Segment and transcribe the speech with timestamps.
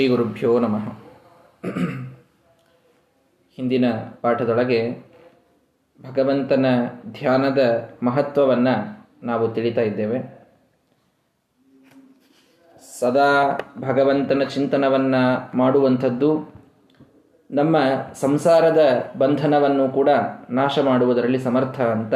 [0.00, 0.92] ಶ್ರೀ ಗುರುಭ್ಯೋ ನಮಃ.
[3.56, 3.84] ಹಿಂದಿನ
[4.22, 4.92] ಪಾಠದೊಳಗೆ
[6.02, 6.66] ಭಗವಂತನ
[7.12, 10.46] ಧ್ಯಾನದ ಮಹತ್ವವನ್ನು ನಾವು ತಿಳಿತಾ ಇದ್ದೇವೆ.
[13.00, 16.54] ಸದಾ ಭಗವಂತನ ಚಿಂತನವನ್ನು ಮಾಡುವಂಥದ್ದು
[17.50, 17.76] ನಮ್ಮ
[18.14, 20.08] ಸಂಸಾರದ ಬಂಧನವನ್ನು ಕೂಡ
[20.50, 22.14] ನಾಶ ಮಾಡುವುದರಲ್ಲಿ ಸಮರ್ಥ ಅಂತ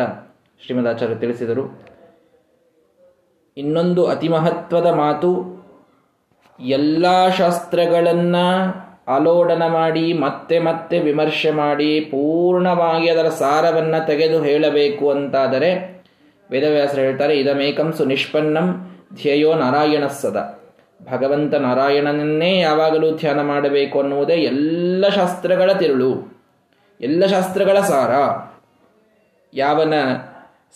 [0.66, 1.80] ಶ್ರೀಮದಾಚಾರ್ಯ ತಿಳಿಸಿದರು.
[3.56, 5.53] ಇನ್ನೊಂದು ಅತಿ ಮಹತ್ವದ ಮಾತು
[6.58, 8.46] ಎಲ್ಲ ಶಾಸ್ತ್ರಗಳನ್ನು
[9.14, 15.70] ಅಲೋಡನ ಮಾಡಿ, ಮತ್ತೆ ಮತ್ತೆ ವಿಮರ್ಶೆ ಮಾಡಿ, ಪೂರ್ಣವಾಗಿ ಅದರ ಸಾರವನ್ನು ತೆಗೆದು ಹೇಳಬೇಕು ಅಂತಾದರೆ
[16.50, 18.68] ವೇದವ್ಯಾಸರು ಹೇಳ್ತಾರೆ, ಇದಮೇಕಂ ಸುನಿಷ್ಪನ್ನಂ
[19.14, 20.38] ಧ್ಯೇಯೋ ನಾರಾಯಣ ಸದ
[21.00, 26.12] ಭಗವಂತ ನಾರಾಯಣನನ್ನೇ ಯಾವಾಗಲೂ ಧ್ಯಾನ ಮಾಡಬೇಕು ಅನ್ನುವುದೇ ಎಲ್ಲ ಶಾಸ್ತ್ರಗಳ ತಿರುಳು,
[27.00, 28.12] ಎಲ್ಲ ಶಾಸ್ತ್ರಗಳ ಸಾರ.
[29.52, 29.94] ಯಾವನ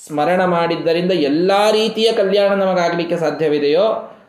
[0.07, 3.87] ಸ್ಮರಣ ಮಾಡಿದ್ದರಿಂದ ಎಲ್ಲ ರೀತಿಯ ಕಲ್ಯಾಣ ನಮಗಾಗಲಿಕ್ಕೆ ಸಾಧ್ಯವಿದೆಯೋ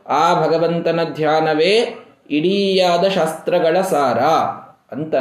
[0.09, 1.73] ಆ ಭಗವಂತನ ಧ್ಯಾನವೇ
[2.37, 4.19] ಇಡೀಯಾದ ಶಾಸ್ತ್ರಗಳ ಸಾರ
[4.95, 5.15] ಅಂತ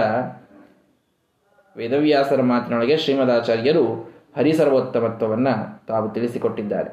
[1.77, 3.85] ವೇದವ್ಯಾಸರ ಮಾತಿನೊಳಗೆ ಶ್ರೀಮದಾಚಾರ್ಯರು
[4.37, 5.55] ಹರಿಸರ್ವೋತ್ತಮತ್ವವನ್ನು
[5.87, 6.91] ತಾವು ತಿಳಿಸಿಕೊಟ್ಟಿದ್ದಾರೆ.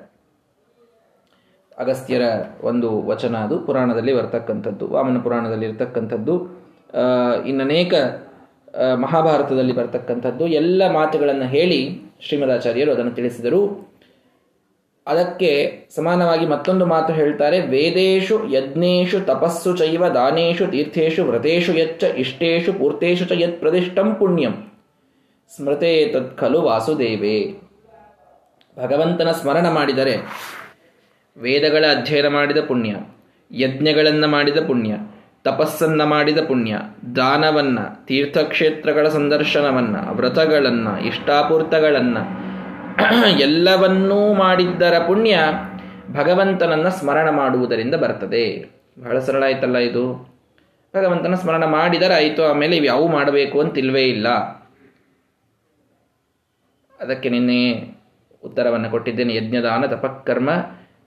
[1.77, 2.25] ಅಗಸ್ತ್ಯರ
[2.63, 6.35] ಒಂದು ವಚನ ಅದು, ಪುರಾಣದಲ್ಲಿ ಬರ್ತಕ್ಕಂಥದ್ದು, ವಾಮನ ಪುರಾಣದಲ್ಲಿ ಇರತಕ್ಕಂಥದ್ದು
[7.45, 7.93] ಇನ್ನನೇಕ
[9.05, 11.79] ಮಹಾಭಾರತದಲ್ಲಿ ಬರ್ತಕ್ಕಂಥದ್ದು, ಎಲ್ಲ ಮಾತುಗಳನ್ನು ಹೇಳಿ
[12.25, 13.61] ಶ್ರೀಮದಾಚಾರ್ಯರು ಅದನ್ನು ತಿಳಿಸಿದರು.
[15.07, 23.25] ಅದಕ್ಕೆ ಸಮಾನವಾಗಿ ಮತ್ತೊಂದು ಮಾತು ಹೇಳ್ತಾರೆ ವೇದೇಶು ಯಜ್ಞೇಶು ತಪಸ್ಸು ಚೈವ ದಾನೇಶು ತೀರ್ಥೇಶು ವ್ರತೇಶು ಯಚ್ಚ ಇಷ್ಟೇಶು ಪೂರ್ತೇಶು
[23.25, 24.71] ಚ ಯತ್ ಪ್ರದಿಷ್ಟಂ ಪುಣ್ಯಂ.
[25.55, 27.61] ಸ್ಮೃತೆ ತತ್ ಖಲು ವಾಸುದೇವೇ.
[28.77, 30.15] ಭಗವಂತನ ಸ್ಮರಣ ಮಾಡಿದರೆ
[31.37, 32.95] ವೇದಗಳ ಅಧ್ಯಯನ ಮಾಡಿದ ಪುಣ್ಯ,
[33.51, 34.95] ಯಜ್ಞಗಳನ್ನು ಮಾಡಿದ ಪುಣ್ಯ,
[35.43, 36.77] ತಪಸ್ಸನ್ನ ಮಾಡಿದ ಪುಣ್ಯ,
[37.15, 42.44] ದಾನವನ್ನ, ತೀರ್ಥಕ್ಷೇತ್ರಗಳ ಸಂದರ್ಶನವನ್ನ, ವ್ರತಗಳನ್ನು, ಇಷ್ಟಾಪೂರ್ತಗಳನ್ನು
[43.39, 45.39] ಎಲ್ಲವನ್ನೂ ಮಾಡಿದ್ದರ ಪುಣ್ಯ
[46.11, 48.71] ಭಗವಂತನನ್ನ ಸ್ಮರಣ ಮಾಡುವುದರಿಂದ ಬರ್ತದೆ.
[48.99, 50.35] ಬಹಳ ಸರಳ ಆಯ್ತಲ್ಲ ಇದು.
[50.95, 54.29] ಭಗವಂತನ ಸ್ಮರಣ ಮಾಡಿದರೆ ಆಯಿತು ಆಮೇಲೆ ಇವು ಮಾಡಬೇಕು ಅಂತಿಲ್ವೇ ಇಲ್ಲ.
[57.01, 57.95] ಅದಕ್ಕೆ ನಿನ್ನೆ
[58.43, 59.35] ಉತ್ತರವನ್ನು ಕೊಟ್ಟಿದ್ದೇನೆ.
[59.35, 60.49] ಯಜ್ಞದಾನ ತಪಕರ್ಮ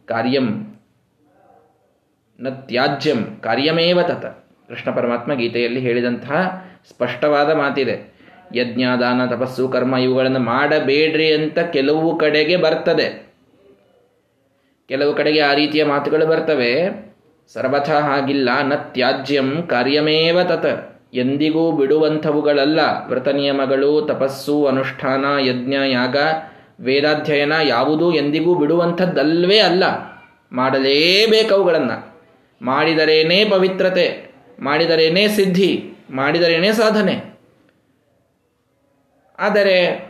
[0.07, 0.77] ಕಾರ್ಯಂ
[2.41, 4.27] ನ ತ್ಯಾಜ್ಯಂ ಕಾರ್ಯಮೇವ ತತ.
[4.69, 8.18] ಕೃಷ್ಣ ಪರಮಾತ್ಮ ಗೀತೆಯಲ್ಲಿ ಹೇಳಿದಂತಹ ಸ್ಪಷ್ಟವಾದ ಮಾತಿದೆ.
[8.55, 13.29] ಯಜ್ಞ ದಾನ ತಪಸ್ಸು, ಕರ್ಮ ಇವುಗಳನ್ನು ಮಾಡಬೇಡ್ರಿ ಅಂತ ಕೆಲವು ಕಡೆಗೆ ಬರ್ತದೆ.
[14.89, 16.89] ಕೆಲವು ಕಡೆಗೆ ಆ ರೀತಿಯ ಮಾತುಗಳು ಬರ್ತವೆ.
[17.53, 20.99] ಸರ್ವಥ ಹಾಗಿಲ್ಲ, ನ ತ್ಯಾಜ್ಯಂ ಕಾರ್ಯಮೇವ ತತ.
[21.15, 22.81] ಎಂದಿಗೂ ಬಿಡುವಂಥವುಗಳಲ್ಲ.
[23.09, 26.17] ವ್ರತ ನಿಯಮಗಳು, ತಪಸ್ಸು, ಅನುಷ್ಠಾನ, ಯಜ್ಞ, ಯಾಗ,
[26.81, 29.85] ವೇದಾಧ್ಯಯನ ಯಾವುದೂ ಎಂದಿಗೂ ಬಿಡುವಂಥದ್ದಲ್ವೇ ಅಲ್ಲ.
[30.53, 32.19] ಮಾಡಲೇಬೇಕವುಗಳನ್ನು.
[32.63, 37.38] ಮಾಡಿದರೇನೇ ಪವಿತ್ರತೆ, ಮಾಡಿದರೇನೇ ಸಿದ್ಧಿ, ಮಾಡಿದರೇನೇ ಸಾಧನೆ.
[39.39, 40.09] ಆದರೆ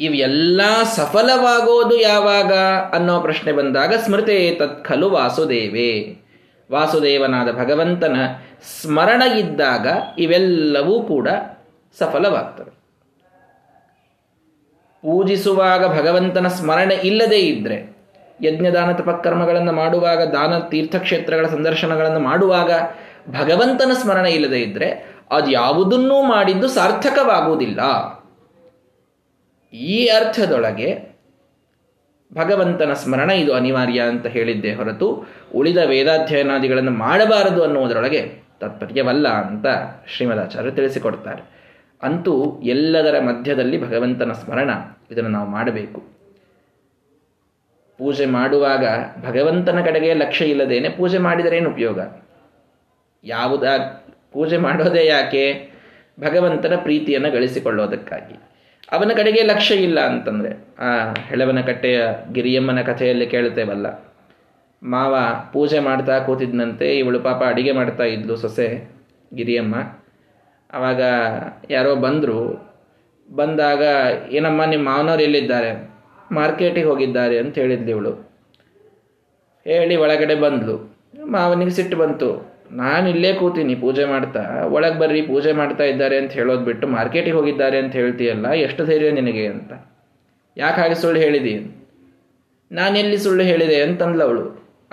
[0.00, 0.60] ಇವೆಲ್ಲ
[0.96, 2.52] ಸಫಲವಾಗೋದು ಯಾವಾಗ
[2.92, 6.18] ಅನ್ನೋ ಪ್ರಶ್ನೆ ಬಂದಾಗ ಸ್ಮೃತೆ ತತ್ಕಲು ವಾಸುದೇವೇ.
[6.72, 8.16] ವಾಸುದೇವನಾದ ಭಗವಂತನ
[8.82, 9.86] ಸ್ಮರಣ ಇದ್ದಾಗ
[10.18, 11.28] ಇವೆಲ್ಲವೂ ಕೂಡ
[11.98, 12.70] ಸಫಲವಾಗ್ತವೆ.
[15.02, 17.96] ಪೂಜಿಸುವಾಗ ಭಗವಂತನ ಸ್ಮರಣೆ ಇಲ್ಲದೇ ಇದ್ದರೆ
[18.42, 22.72] ಯಜ್ಞದಾನ ತಪಕರ್ಮಗಳನ್ನು ಮಾಡುವಾಗ, ದಾನ ತೀರ್ಥಕ್ಷೇತ್ರಗಳ ಸಂದರ್ಶನಗಳನ್ನು ಮಾಡುವಾಗ
[23.30, 27.80] ಭಗವಂತನ ಸ್ಮರಣೆ ಇಲ್ಲದೇ ಇದ್ದರೆ ಅದು ಯಾವುದನ್ನೂ ಮಾಡಿದ್ದು ಸಾರ್ಥಕವಾಗುವುದಿಲ್ಲ.
[29.76, 31.12] ಈ ಅರ್ಥದೊಳಗೆ
[32.34, 39.66] ಭಗವಂತನ ಸ್ಮರಣ ಇದು ಅನಿವಾರ್ಯ ಅಂತ ಹೇಳಿದ್ದೆ ಹೊರತು ಉಳಿದ ವೇದಾಧ್ಯಯನಾದಿಗಳನ್ನು ಮಾಡಬಾರದು ಅನ್ನುವುದರೊಳಗೆ ತಾತ್ಪರ್ಯವಲ್ಲ ಅಂತ
[40.16, 41.62] ಶ್ರೀಮದಾಚಾರ್ಯರು ತಿಳಿಸಿಕೊಡ್ತಾರೆ.
[42.02, 44.70] ಅಂತೂ ಎಲ್ಲದರ ಮಧ್ಯದಲ್ಲಿ ಭಗವಂತನ ಸ್ಮರಣ
[45.10, 46.12] ಇದನ್ನು ನಾವು ಮಾಡಬೇಕು.
[47.98, 48.84] ಪೂಜೆ ಮಾಡುವಾಗ
[49.26, 52.00] ಭಗವಂತನ ಕಡೆಗೆ ಲಕ್ಷ್ಯ ಇಲ್ಲದೇನೆ ಪೂಜೆ ಮಾಡಿದರೇನು ಉಪಯೋಗ?
[53.24, 53.62] ಯಾವುದ
[54.32, 55.72] ಪೂಜೆ ಮಾಡೋದೇ ಯಾಕೆ?
[56.20, 58.34] ಭಗವಂತನ ಪ್ರೀತಿಯನ್ನು ಗಳಿಸಿಕೊಳ್ಳೋದಕ್ಕಾಗಿ.
[58.92, 64.12] ಅವನ ಕಡೆಗೆ ಲಕ್ಷ್ಯ ಇಲ್ಲ ಅಂತಂದರೆ, ಆ ಹೆಳವನ ಕಟ್ಟೆಯ ಗಿರಿಯಮ್ಮನ ಕಥೆಯಲ್ಲಿ ಕೇಳ್ತೇವಲ್ಲ
[64.82, 65.16] ಮಾವ
[65.52, 68.90] ಪೂಜೆ ಮಾಡ್ತಾ ಕೂತಿದ್ದನಂತೆ ಇವಳು ಪಾಪ ಅಡಿಗೆ ಮಾಡ್ತಾ ಇದ್ಲು ಸೊಸೆ
[69.34, 69.74] ಗಿರಿಯಮ್ಮ.
[70.72, 71.00] ಆವಾಗ
[71.70, 72.72] ಯಾರೋ ಬಂದರು,
[73.34, 73.82] ಬಂದಾಗ,
[74.30, 75.90] ಏನಮ್ಮ ನಿಮ್ಮ ಮಾವನವ್ರು ಎಲ್ಲಿದ್ದಾರೆ?
[76.32, 78.32] ಮಾರ್ಕೆಟಿಗೆ ಹೋಗಿದ್ದಾರೆ ಅಂತ ಹೇಳಿದ್ಲು ಇವಳು.
[79.64, 80.96] ಹೇಳಿ ಒಳಗಡೆ ಬಂದ್ಲು.
[81.26, 82.51] ಮಾವನಿಗೆ ಸಿಟ್ಟು ಬಂತು.
[82.80, 84.42] ನಾನು ಇಲ್ಲೇ ಕೂತೀನಿ, ಪೂಜೆ ಮಾಡ್ತಾ.
[84.76, 89.44] ಒಳಗೆ ಬರ್ರಿ, ಪೂಜೆ ಮಾಡ್ತಾ ಇದ್ದಾರೆ ಅಂತ ಹೇಳೋದು ಬಿಟ್ಟು ಮಾರ್ಕೆಟಿಗೆ ಹೋಗಿದ್ದಾರೆ ಅಂತ ಹೇಳ್ತೀಯಲ್ಲ, ಎಷ್ಟು ಧೈರ್ಯ ನಿನಗೆ
[89.54, 89.72] ಅಂತ.
[90.56, 91.54] ಯಾಕೆ ಹಾಗೆ ಸುಳ್ಳು ಹೇಳಿದಿ?
[92.70, 94.44] ನಾನೆಲ್ಲಿ ಸುಳ್ಳು ಹೇಳಿದೆ ಅಂತಂದ್ಲ ಅವಳು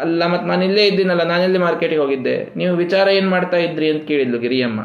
[0.03, 2.35] ಅಲ್ಲ ಮತ್ತು ನಾನು ಇಲ್ಲೇ ಇದ್ದೀನಲ್ಲ ನಾನೆಲ್ಲಿ ಮಾರ್ಕೆಟಿಗೆ ಹೋಗಿದ್ದೆ?
[2.59, 4.81] ನೀವು ವಿಚಾರ ಏನು ಮಾಡ್ತಾ ಇದ್ರಿ ಅಂತ ಕೇಳಿದ್ಲು ಗಿರಿಯಮ್ಮ.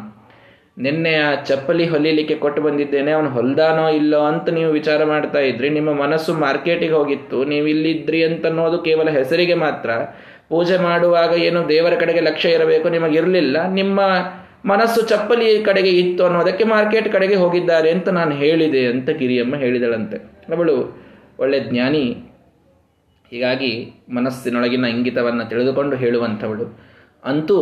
[0.85, 5.69] ನಿನ್ನೆ ಆ ಚಪ್ಪಲಿ ಹೊಲಿಲಿಕ್ಕೆ ಕೊಟ್ಟು ಬಂದಿದ್ದೇನೆ, ಅವನು ಹೊಲ್ದಾನೋ ಇಲ್ಲೋ ಅಂತ ನೀವು ವಿಚಾರ ಮಾಡ್ತಾ ಇದ್ರಿ.
[5.77, 9.91] ನಿಮ್ಮ ಮನಸ್ಸು ಮಾರ್ಕೆಟಿಗೆ ಹೋಗಿತ್ತು, ನೀವು ಇಲ್ಲಿದ್ರಿ ಅಂತ ಅನ್ನೋದು ಕೇವಲ ಹೆಸರಿಗೆ ಮಾತ್ರ.
[10.49, 14.01] ಪೂಜೆ ಮಾಡುವಾಗ ಏನು ದೇವರ ಕಡೆಗೆ ಲಕ್ಷ್ಯ ಇರಬೇಕು ನಿಮಗಿರಲಿಲ್ಲ ನಿಮ್ಮ
[14.67, 20.17] ಮನಸ್ಸು ಚಪ್ಪಲಿ ಕಡೆಗೆ ಇತ್ತು ಅನ್ನೋದಕ್ಕೆ ಮಾರ್ಕೆಟ್ ಕಡೆಗೆ ಹೋಗಿದ್ದಾರೆ ಅಂತ ನಾನು ಹೇಳಿದೆ ಅಂತ ಕಿರಿಯಮ್ಮ ಹೇಳಿದಳಂತೆ.
[20.55, 21.05] ಅವಳು
[21.39, 22.25] ಒಳ್ಳೆ ಜ್ಞಾನಿ.
[23.31, 26.81] ಹೀಗಾಗಿ ಮನಸ್ಸಿನೊಳಗಿನ ಇಂಗಿತವನ್ನು ತಿಳಿದುಕೊಂಡು ಹೇಳುವಂಥವಳು.
[27.25, 27.59] ಅಂತೂ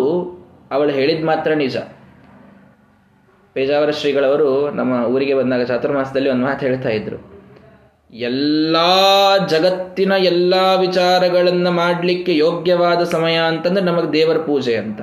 [0.70, 1.76] ಅವಳು ಹೇಳಿದ ಮಾತ್ರ ನಿಜ.
[3.52, 7.42] ಪೇಜಾವರ ಶ್ರೀಗಳವರು ನಮ್ಮ ಊರಿಗೆ ಬಂದಾಗ ಚಾತುರ್ಮಾಸದಲ್ಲಿ ಒಂದು ಮಾತು ಹೇಳ್ತಾ ಇದ್ರು.
[8.12, 8.76] ಎಲ್ಲ
[9.47, 15.00] ಜಗತ್ತಿನ ಎಲ್ಲ ವಿಚಾರಗಳನ್ನು ಮಾಡಲಿಕ್ಕೆ ಯೋಗ್ಯವಾದ ಸಮಯ ಅಂತಂದ್ರೆ ನಮಗೆ ದೇವರ ಪೂಜೆ ಅಂತ.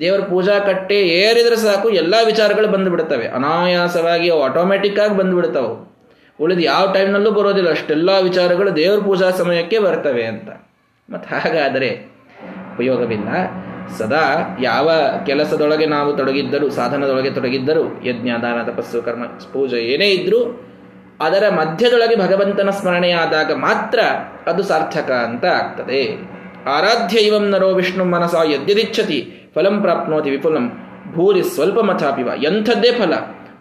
[0.00, 3.28] ದೇವರ ಪೂಜಾ ಕಟ್ಟೆ ಏರಿದ್ರೆ ಸಾಕು, ಎಲ್ಲ ವಿಚಾರಗಳು ಬಂದುಬಿಡ್ತವೆ.
[3.28, 5.90] ಅನಾಯಾಸವಾಗಿ ಅವು ಆಟೋಮೆಟಿಕ್ ಆಗಿ ಬಂದುಬಿಡ್ತಾವೆ.
[6.40, 10.48] ಉಳಿದು ಯಾವ ಟೈಮ್ನಲ್ಲೂ ಬರೋದಿಲ್ಲ, ಅಷ್ಟೆಲ್ಲ ವಿಚಾರಗಳು ದೇವರ ಪೂಜಾ ಸಮಯಕ್ಕೆ ಬರ್ತವೆ ಅಂತ.
[11.10, 11.90] ಮತ್ತು ಹಾಗಾದರೆ
[12.74, 13.28] ಉಪಯೋಗವಿಲ್ಲ.
[13.98, 14.90] ಸದಾ ಯಾವ
[15.26, 20.66] ಕೆಲಸದೊಳಗೆ ನಾವು ತೊಡಗಿದ್ದರೂ, ಸಾಧನದೊಳಗೆ ತೊಡಗಿದ್ದರೂ, ಯಜ್ಞ, ದಾನ, ತಪಸ್ಸು, ಕರ್ಮ, ಪೂಜೆ ಏನೇ ಇದ್ರೂ
[21.20, 24.00] ಅದರ ಮಧ್ಯದೊಳಗೆ ಭಗವಂತನ ಸ್ಮರಣೆಯಾದಾಗ ಮಾತ್ರ
[24.46, 26.02] ಅದು ಸಾರ್ಥಕ ಅಂತ ಆಗ್ತದೆ.
[26.66, 29.18] ಆರಾಧ್ಯ ಇವಂ ನರೋ ವಿಷ್ಣು ಮನಸ ಯದ್ಯದಿಚ್ಛತಿ,
[29.54, 30.66] ಫಲಂ ಪ್ರಾಪ್ನೋತಿ ವಿಪುಲಂ
[31.12, 33.14] ಭೂರಿ ಸ್ವಲ್ಪ ಮಥಾಪಿವ ಎಂಥದ್ದೇ ಫಲ.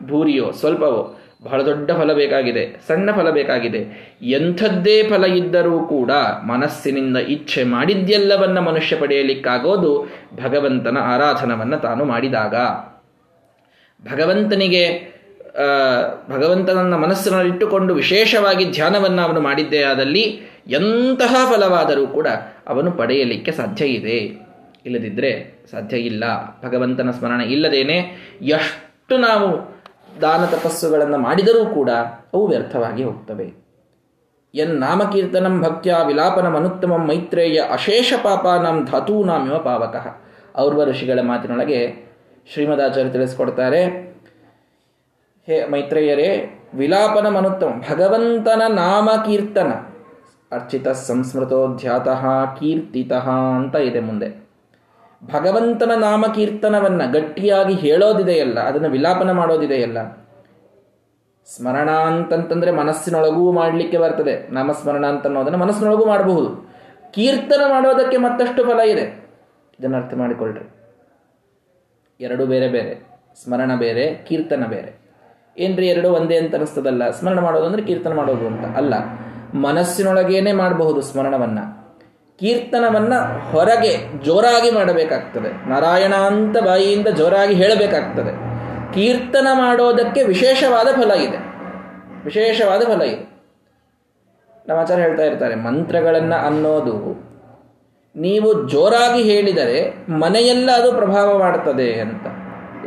[0.07, 1.01] ಭೂರಿಯೋ ಸ್ವಲ್ಪವೋ,
[1.44, 3.81] ಬಹಳ ದೊಡ್ಡ ಫಲ ಬೇಕಾಗಿದೆ, ಸಣ್ಣ ಫಲ ಬೇಕಾಗಿದೆ.
[4.23, 6.11] ಎಂಥದ್ದೇ ಫಲ ಇದ್ದರೂ ಕೂಡ
[6.47, 9.94] ಮನಸ್ಸಿನಿಂದ ಇಚ್ಛೆ ಮಾಡಿದ್ದೆಲ್ಲವನ್ನ ಮನುಷ್ಯ ಪಡೆಯಲಿಕ್ಕಾಗೋದು
[10.44, 12.56] ಭಗವಂತನ ಆರಾಧನವನ್ನು ತಾನು ಮಾಡಿದಾಗ.
[14.03, 14.83] ಭಗವಂತನಿಗೆ
[16.29, 22.27] ಭಗವಂತನನ್ನ ಮನಸ್ಸಿನಲ್ಲಿಟ್ಟುಕೊಂಡು ವಿಶೇಷವಾಗಿ ಧ್ಯಾನವನ್ನು ಅವನು ಮಾಡಿದ್ದೇ ಆದಲ್ಲಿ ಎಂತಹ ಫಲವಾದರೂ ಕೂಡ
[22.67, 24.17] ಅವನು ಪಡೆಯಲಿಕ್ಕೆ ಸಾಧ್ಯ ಇದೆ.
[24.85, 26.23] ಇಲ್ಲದಿದ್ದರೆ ಸಾಧ್ಯ ಇಲ್ಲ.
[26.65, 27.97] ಭಗವಂತನ ಸ್ಮರಣೆ ಇಲ್ಲದೇನೆ
[28.41, 29.79] ಎಷ್ಟು ನಾವು
[30.21, 31.89] ದಾನ ತಪಸ್ಸುಗಳನ್ನು ಮಾಡಿದರೂ ಕೂಡ
[32.33, 33.53] ಅವು ವ್ಯರ್ಥವಾಗಿ ಹೋಗ್ತವೆ.
[34.55, 40.07] ಎನ್ ನಾಮಕೀರ್ತನಂ ಭಕ್ತ್ಯ ವಿಲಾಪನ ಅನುತ್ತಮಂ ಮೈತ್ರೇಯ ಅಶೇಷ ಪಾಪಾನಂ ಧಾತೂನಾಮಿವ ಪಾವಕಃ.
[40.57, 42.09] ಔರ್ವ ಋಷಿಗಳ ಮಾತಿನೊಳಗೆ
[42.53, 44.09] ಶ್ರೀಮದಾಚಾರ್ಯ ತಿಳಿಸ್ಕೊಡ್ತಾರೆ
[45.49, 46.27] ಹೇ ಮೈತ್ರೇಯರೇ
[46.73, 49.71] ವಿಲಾಪನ ಮನುತ್ತಮ ಭಗವಂತನ ನಾಮ ಕೀರ್ತನ
[50.51, 52.25] ಅರ್ಚಿತ ಸಂಸ್ಮೃತೋಧ್ಯಾತಃ
[52.59, 54.29] ಕೀರ್ತಿತಃ ಅಂತ ಇದೆ ಮುಂದೆ.
[55.33, 59.97] ಭಗವಂತನ ನಾಮಕೀರ್ತನವನ್ನು ಗಟ್ಟಿಯಾಗಿ ಹೇಳೋದಿದೆಯಲ್ಲ, ಅದನ್ನು ವಿಲಾಪನ ಮಾಡೋದಿದೆಯಲ್ಲ.
[61.55, 64.47] ಸ್ಮರಣ ಅಂತಂತಂದ್ರೆ ಮನಸ್ಸಿನೊಳಗೂ ಮಾಡಲಿಕ್ಕೆ ಬರ್ತದೆ.
[64.53, 66.49] ನಾಮಸ್ಮರಣ ಅಂತ ಅನ್ನೋದನ್ನು ಮನಸ್ಸಿನೊಳಗೂ ಮಾಡಬಹುದು.
[67.11, 69.05] ಕೀರ್ತನ ಮಾಡೋದಕ್ಕೆ ಮತ್ತಷ್ಟು ಫಲ ಇದೆ.
[69.79, 70.65] ಇದನ್ನು ಅರ್ಥ ಮಾಡಿಕೊಳ್ಳ್ರಿ
[72.19, 72.95] ಎರಡು ಬೇರೆ ಬೇರೆ.
[73.43, 75.08] ಸ್ಮರಣ ಬೇರೆ, ಕೀರ್ತನ ಬೇರೆ.
[75.57, 77.09] ಏನ್ರಿ ಎರಡು ಒಂದೇ ಅಂತ ಅನಿಸ್ತದಲ್ಲ?
[77.09, 78.77] ಸ್ಮರಣ ಮಾಡೋದು ಅಂದ್ರೆ ಕೀರ್ತನ ಮಾಡೋದು ಅಂತ.
[78.77, 78.93] ಅಲ್ಲ,
[79.53, 81.59] ಮನಸ್ಸಿನೊಳಗೇನೆ ಮಾಡಬಹುದು ಸ್ಮರಣವನ್ನ.
[82.39, 83.13] ಕೀರ್ತನವನ್ನ
[83.51, 85.69] ಹೊರಗೆ ಜೋರಾಗಿ ಮಾಡಬೇಕಾಗ್ತದೆ.
[85.69, 88.49] ನಾರಾಯಣ ಅಂತ ಬಾಯಿಯಿಂದ ಜೋರಾಗಿ ಹೇಳಬೇಕಾಗ್ತದೆ.
[88.93, 91.37] ಕೀರ್ತನ ಮಾಡೋದಕ್ಕೆ ವಿಶೇಷವಾದ ಫಲ ಇದೆ.
[92.23, 93.29] ವಿಶೇಷವಾದ ಫಲ ಇದೆ.
[94.67, 97.29] ನಮ್ಮ ಹೇಳ್ತಾ ಇರ್ತಾರೆ, ಮಂತ್ರಗಳನ್ನ ಅನ್ನೋದು
[98.15, 102.27] ನೀವು ಜೋರಾಗಿ ಹೇಳಿದರೆ ಮನೆಯೆಲ್ಲ ಅದು ಪ್ರಭಾವ ಮಾಡ್ತದೆ ಅಂತ.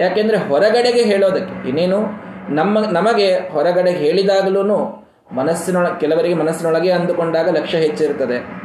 [0.01, 4.99] ಯಾಕೆಂದ್ರೆ ಹೊರಗಡೆಗೆ ಹೇಳೋದಕ್ಕೆ, ಇನ್ನೇನು ನಮ್ಮ, ನಮಗೆ ಹೊರಗಡೆ ಹೇಳಿದಾಗಲೂ
[5.33, 8.63] ಮನಸ್ಸಿನೊಳ, ಕೆಲವರಿಗೆ ಮನಸ್ಸಿನೊಳಗೆ ಅಂದುಕೊಂಡಾಗ ಲಕ್ಷ್ಯ ಹೆಚ್ಚಿರ್ತದೆ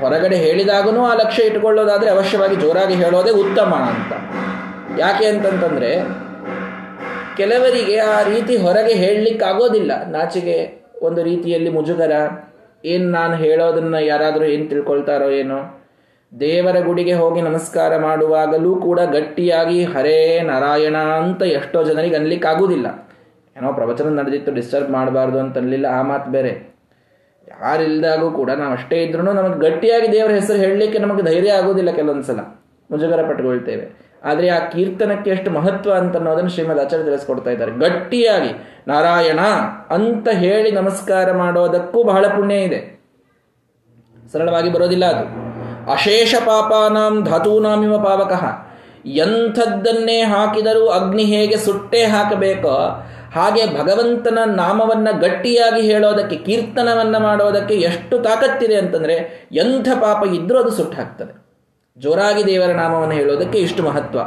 [0.00, 4.12] ಹೊರಗಡೆ ಹೇಳಿದಾಗೂ ಆ ಲಕ್ಷ್ಯ ಇಟ್ಟುಕೊಳ್ಳೋದಾದರೆ ಅವಶ್ಯವಾಗಿ ಜೋರಾಗಿ ಹೇಳೋದೇ ಉತ್ತಮ ಅಂತ.
[5.00, 6.02] ಯಾಕೆ ಅಂತಂತಂದರೆ,
[7.36, 10.06] ಕೆಲವರಿಗೆ ಆ ರೀತಿ ಹೊರಗೆ ಹೇಳಲಿಕ್ಕಾಗೋದಿಲ್ಲ.
[10.06, 12.12] ನಾಚಿಗೆ ಒಂದು ರೀತಿಯಲ್ಲಿ ಮುಜುಗರ,
[12.84, 15.80] ಏನು ನಾನು ಹೇಳೋದನ್ನು ಯಾರಾದರೂ ಏನು ತಿಳ್ಕೊಳ್ತಾರೋ ಏನೋ.
[16.40, 23.08] ದೇವರ ಗುಡಿಗೆ ಹೋಗಿ ನಮಸ್ಕಾರ ಮಾಡುವಾಗಲೂ ಕೂಡ ಗಟ್ಟಿಯಾಗಿ, ಹರೇ ನಾರಾಯಣ ಅಂತ ಎಷ್ಟೋ ಜನರಿಗೆ ಅನ್ಲಿಕ್ಕಾಗುವುದಿಲ್ಲ
[23.56, 26.74] ಏನೋ ಪ್ರವಚನ ನಡೆದಿತ್ತು ಡಿಸ್ಟರ್ಬ್ ಮಾಡಬಾರ್ದು ಅಂತ ಅನ್ಲಿಲ್ಲ, ಆ ಮಾತು ಬೇರೆ.
[27.48, 32.40] ಯಾರಿಲ್ದಾಗೂ ಕೂಡ ನಾವು ಅಷ್ಟೇ ಇದ್ರೂ ನಮಗೆ ಗಟ್ಟಿಯಾಗಿ ದೇವರ ಹೆಸರು ಹೇಳಲಿಕ್ಕೆ ನಮಗೆ ಧೈರ್ಯ ಆಗೋದಿಲ್ಲ ಕೆಲವೊಂದ್ಸಲ
[32.90, 34.04] ಮುಜುಗರ ಪಟ್ಕೊಳ್ತೇವೆ.
[34.24, 37.72] ಆದರೆ ಆ ಕೀರ್ತನಕ್ಕೆ ಎಷ್ಟು ಮಹತ್ವ ಅಂತ ಅನ್ನೋದನ್ನು ಶ್ರೀಮದ್ ಆಚಾರ್ಯ ತಿಳಿಸ್ಕೊಡ್ತಾ ಇದ್ದಾರೆ.
[37.72, 38.50] ಗಟ್ಟಿಯಾಗಿ,
[38.88, 39.40] ನಾರಾಯಣ
[39.90, 42.80] ಅಂತ ಹೇಳಿ ನಮಸ್ಕಾರ ಮಾಡೋದಕ್ಕೂ ಬಹಳ ಪುಣ್ಯ ಇದೆ.
[44.32, 45.24] ಸರಳವಾಗಿ ಬರೋದಿಲ್ಲ ಅದು.
[45.92, 48.44] ಅಶೇಷ ಪಾಪಾನಾಂ ಧಾತೂನಾಮಿವ ಪಾವಕಃ.
[49.06, 52.76] ಎಂಥದ್ದನ್ನೇ ಹಾಕಿದರೂ ಅಗ್ನಿ ಹೇಗೆ ಸುಟ್ಟೇ ಹಾಕಬೇಕೋ
[53.34, 60.96] ಹಾಗೆ ಭಗವಂತನ ನಾಮವನ್ನ ಗಟ್ಟಿಯಾಗಿ ಹೇಳೋದಕ್ಕೆ, ಕೀರ್ತನವನ್ನ ಮಾಡೋದಕ್ಕೆ ಎಷ್ಟು ತಾಕತ್ತಿದೆ ಅಂತಂದ್ರೆ, ಎಂಥ ಪಾಪ ಇದ್ರೂ ಅದು ಸುಟ್ಟು
[60.98, 61.44] ಹಾಕ್ತದೆ.
[61.98, 64.18] ಜೋರಾಗಿ ದೇವರ ನಾಮವನ್ನು ಹೇಳೋದಕ್ಕೆ ಇಷ್ಟು ಮಹತ್ವ.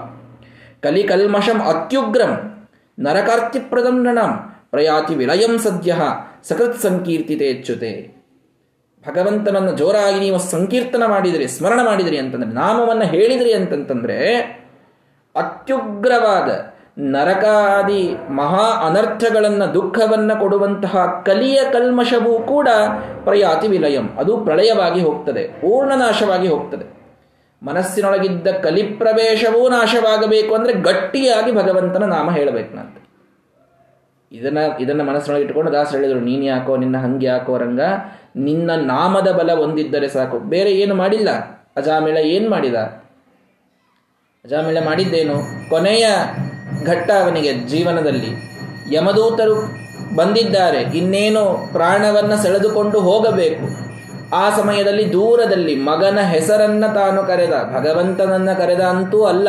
[0.81, 2.65] ಕಲಿಕಲ್ಮಷಂ ಅತ್ಯುಗ್ರಂ
[2.99, 4.07] ನರಕಾರ್ತಿಪ್ರದಂ
[4.71, 5.95] ಪ್ರಯಾತಿ ವಿಲಯಂ ಸದ್ಯ,
[6.43, 8.17] ಸಕೃತ್ ಸಂಕೀರ್ತಿತೆ ಹೆಚ್ಚುತೆ
[9.07, 14.35] ಭಗವಂತನನ್ನು ಜೋರಾಗಿ ನೀವು ಸಂಕೀರ್ತನ ಮಾಡಿದಿರಿ, ಸ್ಮರಣ ಮಾಡಿದಿರಿ ಅಂತಂದ್ರೆ, ನಾಮವನ್ನು ಹೇಳಿದ್ರಿ ಅಂತಂತಂದ್ರೆ,
[15.35, 22.69] ಅತ್ಯುಗ್ರವಾದ ನರಕಾದಿ ಮಹಾ ಅನರ್ಥಗಳನ್ನು ದುಃಖವನ್ನು ಕೊಡುವಂತಹ ಕಲಿಯ ಕಲ್ಮಶವೂ ಕೂಡ
[23.23, 24.07] ಪ್ರಯಾತಿ ವಿಲಯಂ.
[24.17, 26.85] ಅದು ಪ್ರಳಯವಾಗಿ ಹೋಗ್ತದೆ ಪೂರ್ಣನಾಶವಾಗಿ ಹೋಗ್ತದೆ.
[27.65, 32.97] ಮನಸ್ಸಿನೊಳಗಿದ್ದ ಕಲಿಪ್ರವೇಶವೂ ನಾಶವಾಗಬೇಕು ಅಂದರೆ ಗಟ್ಟಿಯಾಗಿ ಭಗವಂತನ ನಾಮ ಹೇಳಬೇಕಂತ.
[34.31, 37.81] ಇದನ್ನ ಇದನ್ನ ಮನಸ್ಸಿನೊಳಗೆ ಇಟ್ಕೊಂಡು ದಾಸರು ಹೇಳಿದರು, ನೀನು ಯಾಕೋ, ನಿನ್ನ ಹಂಗೆ ಯಾಕೋ ರಂಗ?
[38.35, 40.39] ನಿನ್ನ ನಾಮದ ಬಲ ಒಂದಿದ್ದರೆ ಸಾಕು.
[40.39, 41.29] ಬೇರೆ ಏನು ಮಾಡಿಲ್ಲ?
[41.77, 42.75] ಅಜಾಮಿಳ ಏನು ಮಾಡಿದ?
[44.45, 45.69] ಅಜಾಮಿಳ ಮಾಡಿದ್ದೇನು?
[45.69, 46.07] ಕೊನೆಯ
[46.85, 48.31] ಘಟ್ಟ ಅವನಿಗೆ ಜೀವನದಲ್ಲಿ
[48.95, 53.87] ಯಮದೂತರು ಬಂದಿದ್ದಾರೆ, ಇನ್ನೇನು ಪ್ರಾಣವನ್ನು ಸೆಳೆದುಕೊಂಡು ಹೋಗಬೇಕು?
[54.35, 59.47] ಆ ಸಮಯದಲ್ಲಿ ದೂರದಲ್ಲಿ ಮಗನ ಹೆಸರನ್ನ ತಾನು ಕರೆದ, ಭಗವಂತನನ್ನ ಕರೆದ ಅಂತೂ ಅಲ್ಲ.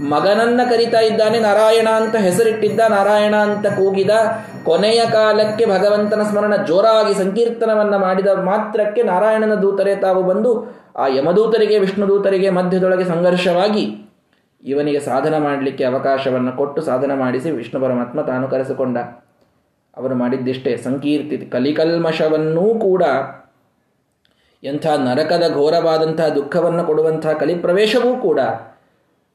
[0.00, 4.10] ಮಗನನ್ನ ಕರಿತಾ ಇದ್ದಾನೆ ನಾರಾಯಣ ಅಂತ ಹೆಸರಿಟ್ಟಿದ್ದ, ನಾರಾಯಣ ಅಂತ ಕೂಗಿದ,
[4.64, 12.50] ಕೊನೆಯ ಕಾಲಕ್ಕೆ ಭಗವಂತನ ಸ್ಮರಣ ಜೋರಾಗಿ ಸಂಕೀರ್ತನವನ್ನ ಮಾಡಿದ ಮಾತ್ರಕ್ಕೆ ನಾರಾಯಣನ ದೂತರೇ ತಾವು ಬಂದು, ಆ ಯಮದೂತರಿಗೆ ವಿಷ್ಣುದೂತರಿಗೆ
[12.50, 14.05] ಮಧ್ಯದೊಳಗೆ ಸಂಘರ್ಷವಾಗಿ
[14.66, 18.98] ಇವನಿಗೆ ಸಾಧನ ಮಾಡಲಿಕ್ಕೆ ಅವಕಾಶವನ್ನು ಕೊಟ್ಟು ಸಾಧನ ಮಾಡಿಸಿ ವಿಷ್ಣು ಪರಮಾತ್ಮ ತಾನು ಕರೆಸಿಕೊಂಡ.
[19.96, 20.76] ಅವರು ಮಾಡಿದ್ದಿಷ್ಟೇ.
[20.76, 23.02] ಸಂಕೀರ್ತಿ ಕಲಿಕಲ್ಮಶವನ್ನೂ ಕೂಡ
[24.64, 28.40] ಎಂಥ ನರಕದ ಘೋರವಾದಂಥ ದುಃಖವನ್ನು ಕೊಡುವಂಥ ಕಲಿಪ್ರವೇಶವೂ ಕೂಡ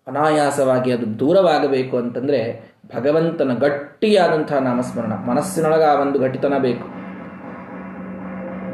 [0.07, 5.13] ಅನಾಯಾಸವಾಗಿ ಅದು ದೂರವಾಗಬೇಕು ಅಂತಂದರೆ ಭಗವಂತನ ಗಟ್ಟಿಯಾದಂಥ ನಾಮಸ್ಮರಣ.
[5.13, 6.87] ಮನಸ್ಸಿನೊಳಗೆ ಆ ಒಂದು ಗಟ್ಟಿತನ ಬೇಕು.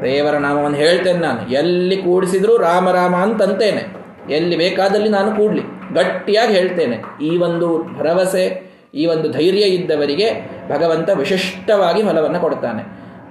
[0.04, 1.52] ದೇವರ ನಾಮವನ್ನು ಹೇಳ್ತೇನೆ ನಾನು.
[1.52, 3.98] ಎಲ್ಲಿ ಕೂಡಿಸಿದರೂ ರಾಮ ರಾಮ ಅಂತಂತೇನೆ.
[4.34, 5.77] ಎಲ್ಲಿ ಬೇಕಾದಲ್ಲಿ ನಾನು ಕೂಡ್ಲಿ.
[5.98, 7.26] ಗಟ್ಟಿಯಾಗಿ ಹೇಳ್ತೇನೆ.
[7.26, 10.30] ಈ ಒಂದು ಭರವಸೆ, ಈ ಒಂದು ಧೈರ್ಯ ಇದ್ದವರಿಗೆ
[10.70, 12.84] ಭಗವಂತ ವಿಶಿಷ್ಟವಾಗಿ ಫಲವನ್ನು ಕೊಡ್ತಾನೆ.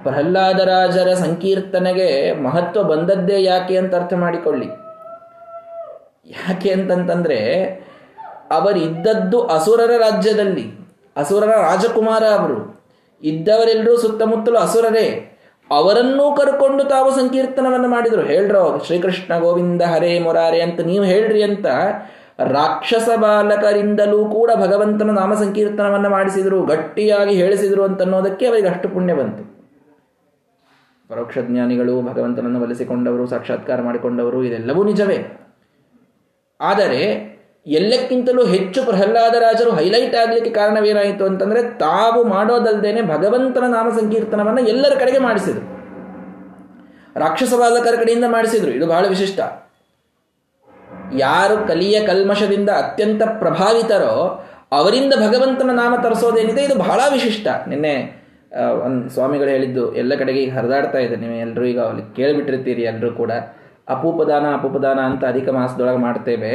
[0.03, 4.65] ಪ್ರಹ್ಲಾದರಾಜರ ಸಂಕೀರ್ತನೆಗೆ ಮಹತ್ವ ಬಂದದ್ದೇ ಯಾಕೆ ಅಂತ ಅರ್ಥ ಮಾಡಿಕೊಳ್ಳಿ.
[6.29, 7.37] ಯಾಕೆ ಅಂತಂತಂದ್ರೆ,
[8.51, 10.65] ಅವರಿದ್ದದ್ದು ಅಸುರರ ರಾಜ್ಯದಲ್ಲಿ,
[11.17, 12.81] ಅಸುರರ ರಾಜಕುಮಾರ ಅವರು.
[13.23, 15.33] ಇದ್ದವರೆಲ್ಲರೂ ಸುತ್ತಮುತ್ತಲು ಅಸುರರೇ.
[15.71, 18.21] ಅವರನ್ನೂ ಕರ್ಕೊಂಡು ತಾವು ಸಂಕೀರ್ತನವನ್ನು ಮಾಡಿದರು.
[18.21, 21.65] ಹೇಳ್ರೋ ಶ್ರೀಕೃಷ್ಣ ಗೋವಿಂದ ಹರೇ ಮೊರಾರೆ ಅಂತ ನೀವು ಹೇಳ್ರಿ ಅಂತ
[22.39, 29.57] ರಾಕ್ಷಸ ಬಾಲಕರಿಂದಲೂ ಕೂಡ ಭಗವಂತನ ನಾಮ ಸಂಕೀರ್ತನವನ್ನು ಮಾಡಿಸಿದರು, ಗಟ್ಟಿಯಾಗಿ ಹೇಳಿಸಿದರು ಅಂತನ್ನೋದಕ್ಕೆ ಅವರಿಗೆ ಅಷ್ಟು ಪುಣ್ಯ ಬಂತು.
[31.09, 35.47] ಪರೋಕ್ಷ ಜ್ಞಾನಿಗಳು ಭಗವಂತನನ್ನು ಒಲಿಸಿಕೊಂಡವರು ಸಾಕ್ಷಾತ್ಕಾರ ಮಾಡಿಕೊಂಡವರು, ಇದೆಲ್ಲವೂ ನಿಜವೇ.
[36.61, 45.17] ಆದರೆ, ಎಲ್ಲಕ್ಕಿಂತಲೂ ಹೆಚ್ಚು ಪ್ರಹ್ಲಾದರಾಜರು ಹೈಲೈಟ್ ಆಗಲಿಕ್ಕೆ ಕಾರಣವೇನಾಯಿತು ಅಂತಂದ್ರೆ, ತಾವು ಮಾಡೋದಲ್ಲದೇನೆ ಭಗವಂತನ ನಾಮ ಸಂಕೀರ್ತನವನ್ನು ಎಲ್ಲರ ಕಡೆಗೆ
[45.17, 45.77] ಮಾಡಿಸಿದರು.
[47.19, 49.39] ರಾಕ್ಷಸ ಬಾಲಕರ ಕಡೆಯಿಂದ ಮಾಡಿಸಿದರು, ಇದು ಬಹಳ ವಿಶಿಷ್ಟ.
[51.13, 54.15] ಯಾರು ಕಲಿಯ ಕಲ್ಮಶದಿಂದ ಅತ್ಯಂತ ಪ್ರಭಾವಿತರೋ
[54.71, 57.47] ಅವರಿಂದ ಭಗವಂತನ ನಾಮ ತರಿಸೋದೇನಿದೆ, ಇದು ಬಹಳ ವಿಶಿಷ್ಟ.
[57.67, 57.93] ನಿನ್ನೆ
[58.85, 61.15] ಒಂದು ಸ್ವಾಮಿಗಳು ಹೇಳಿದ್ದು, ಎಲ್ಲ ಕಡೆಗೆ ಈಗ ಹರಿದಾಡ್ತಾ ಇದೆ.
[61.15, 63.31] ನೀವು ಎಲ್ಲರೂ ಈಗ ಅಲ್ಲಿ ಕೇಳಿಬಿಟ್ಟಿರ್ತೀರಿ ಎಲ್ಲರೂ ಕೂಡ.
[63.87, 66.53] ಅಪೂಪದಾನ ಅಪೂಪದಾನ ಅಂತ ಅಧಿಕ ಮಾಸದೊಳಗೆ ಮಾಡ್ತೇವೆ.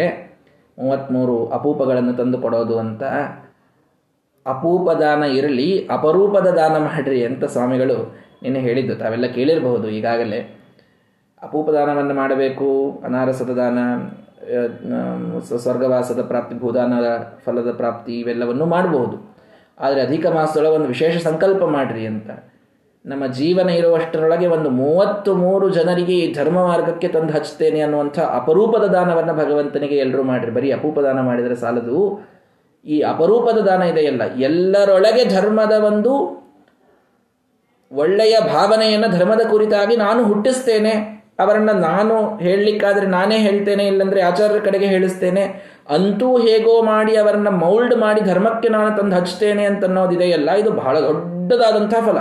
[0.78, 3.02] ಮೂವತ್ತ್ಮೂರು ಅಪೂಪಗಳನ್ನು ತಂದು ಕೊಡೋದು ಅಂತ.
[4.46, 7.98] ಅಪೂಪದಾನ ಇರಲಿ, ಅಪರೂಪದ ದಾನ ಮಾಡ್ರಿ ಅಂತ ಸ್ವಾಮಿಗಳು
[8.42, 8.94] ನಿನ್ನೆ ಹೇಳಿದ್ದು.
[8.96, 10.61] ತಾವೆಲ್ಲ ಕೇಳಿರಬಹುದು ಈಗಾಗಲೇ.
[11.42, 12.68] ಅಪೂಪದಾನವನ್ನು ಮಾಡಬೇಕು.
[13.06, 13.78] ಅನಾರಸದ ದಾನ
[15.64, 17.08] ಸ್ವರ್ಗವಾಸದ ಪ್ರಾಪ್ತಿ, ಭೂದಾನದ
[17.44, 19.16] ಫಲದ ಪ್ರಾಪ್ತಿ ಇವೆಲ್ಲವನ್ನು ಮಾಡಬಹುದು.
[19.78, 22.30] ಆದರೆ ಅಧಿಕ ಮಾಸದೊಳಗೆ ಒಂದು ವಿಶೇಷ ಸಂಕಲ್ಪ ಮಾಡ್ರಿ ಅಂತ.
[23.04, 29.34] ನಮ್ಮ ಜೀವನ ಇರುವಷ್ಟರೊಳಗೆ ಒಂದು ಮೂವತ್ತು ಮೂರು ಜನರಿಗೆ ಈ ಧರ್ಮ ಮಾರ್ಗಕ್ಕೆ ತಂದು ಹಚ್ತೇನೆ ಅನ್ನುವಂಥ ಅಪರೂಪದ ದಾನವನ್ನು
[29.40, 30.52] ಭಗವಂತನಿಗೆ ಎಲ್ಲರೂ ಮಾಡಿರಿ.
[30.58, 31.98] ಬರೀ ಅಪೂಪದಾನ ಮಾಡಿದರೆ ಸಾಲದು.
[32.84, 36.12] ಈ ಅಪರೂಪದ ದಾನ ಇದೆಯಲ್ಲ, ಎಲ್ಲರೊಳಗೆ ಧರ್ಮದ ಒಂದು
[37.90, 40.94] ಒಳ್ಳೆಯ ಭಾವನೆಯನ್ನು ಧರ್ಮದ ಕುರಿತಾಗಿ ನಾನು ಹುಟ್ಟಿಸ್ತೇನೆ.
[41.42, 45.44] ಅವರನ್ನ ನಾನು ಹೇಳಲಿಕ್ಕಾದ್ರೆ ನಾನೇ ಹೇಳ್ತೇನೆ, ಇಲ್ಲಂದ್ರೆ ಆಚಾರ್ಯರ ಕಡೆಗೆ ಹೇಳಿಸ್ತೇನೆ.
[45.90, 51.94] ಅಂತೂ ಹೇಗೋ ಮಾಡಿ ಅವರನ್ನು ಮೌಲ್ಡ್ ಮಾಡಿ ಧರ್ಮಕ್ಕೆ ನಾನು ತಂದು ಹಚ್ತೇನೆ ಅಂತ ಅನ್ನೋದಿದೆಯಲ್ಲ ಇದು ಬಹಳ ದೊಡ್ಡದಾದಂಥ
[51.94, 52.18] ಫಲ.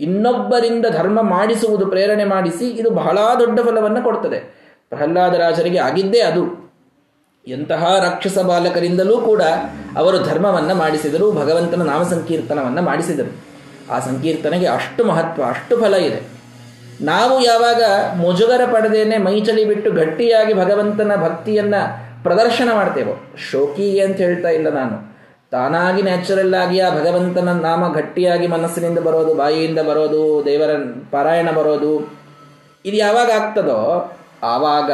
[0.00, 4.40] ಇನ್ನೊಬ್ಬರಿಂದ ಧರ್ಮ ಮಾಡಿಸುವುದು ಪ್ರೇರಣೆ ಮಾಡಿಸಿ ಇದು ಬಹಳ ದೊಡ್ಡ ಫಲವನ್ನು ಕೊಡ್ತದೆ.
[4.88, 6.70] ಪ್ರಹ್ಲಾದರಾಜರಿಗೆ ಆಗಿದ್ದೇ ಅದು.
[7.46, 9.42] ಎಂತಹ ರಾಕ್ಷಸ ಬಾಲಕರಿಂದಲೂ ಕೂಡ
[9.96, 13.52] ಅವರು ಧರ್ಮವನ್ನು ಮಾಡಿಸಿದರು, ಭಗವಂತನ ನಾಮ ಸಂಕೀರ್ತನವನ್ನು ಮಾಡಿಸಿದರು.
[13.92, 16.31] ಆ ಸಂಕೀರ್ತನೆಗೆ ಅಷ್ಟು ಮಹತ್ವ, ಅಷ್ಟು ಫಲ ಇದೆ.
[17.00, 17.82] ನಾವು ಯಾವಾಗ
[18.16, 21.74] ಮುಜುಗರ ಪಡೆದೇನೆ ಮೈಚಳಿ ಬಿಟ್ಟು ಗಟ್ಟಿಯಾಗಿ ಭಗವಂತನ ಭಕ್ತಿಯನ್ನ
[22.22, 23.36] ಪ್ರದರ್ಶನ ಮಾಡ್ತೇವೋ?
[23.50, 25.12] ಶೋಕಿಗೆ ಅಂತ ಹೇಳ್ತಾ ಇಲ್ಲ ನಾನು.
[25.50, 30.70] ತಾನಾಗಿ ನ್ಯಾಚುರಲ್ ಆಗಿ ಆ ಭಗವಂತನ ನಾಮ ಗಟ್ಟಿಯಾಗಿ ಮನಸ್ಸಿನಿಂದ ಬರೋದು, ಬಾಯಿಯಿಂದ ಬರೋದು, ದೇವರ
[31.10, 32.12] ಪಾರಾಯಣ ಬರೋದು,
[32.84, 34.12] ಇದು ಯಾವಾಗ ಆಗ್ತದೋ?
[34.42, 34.90] ಆವಾಗ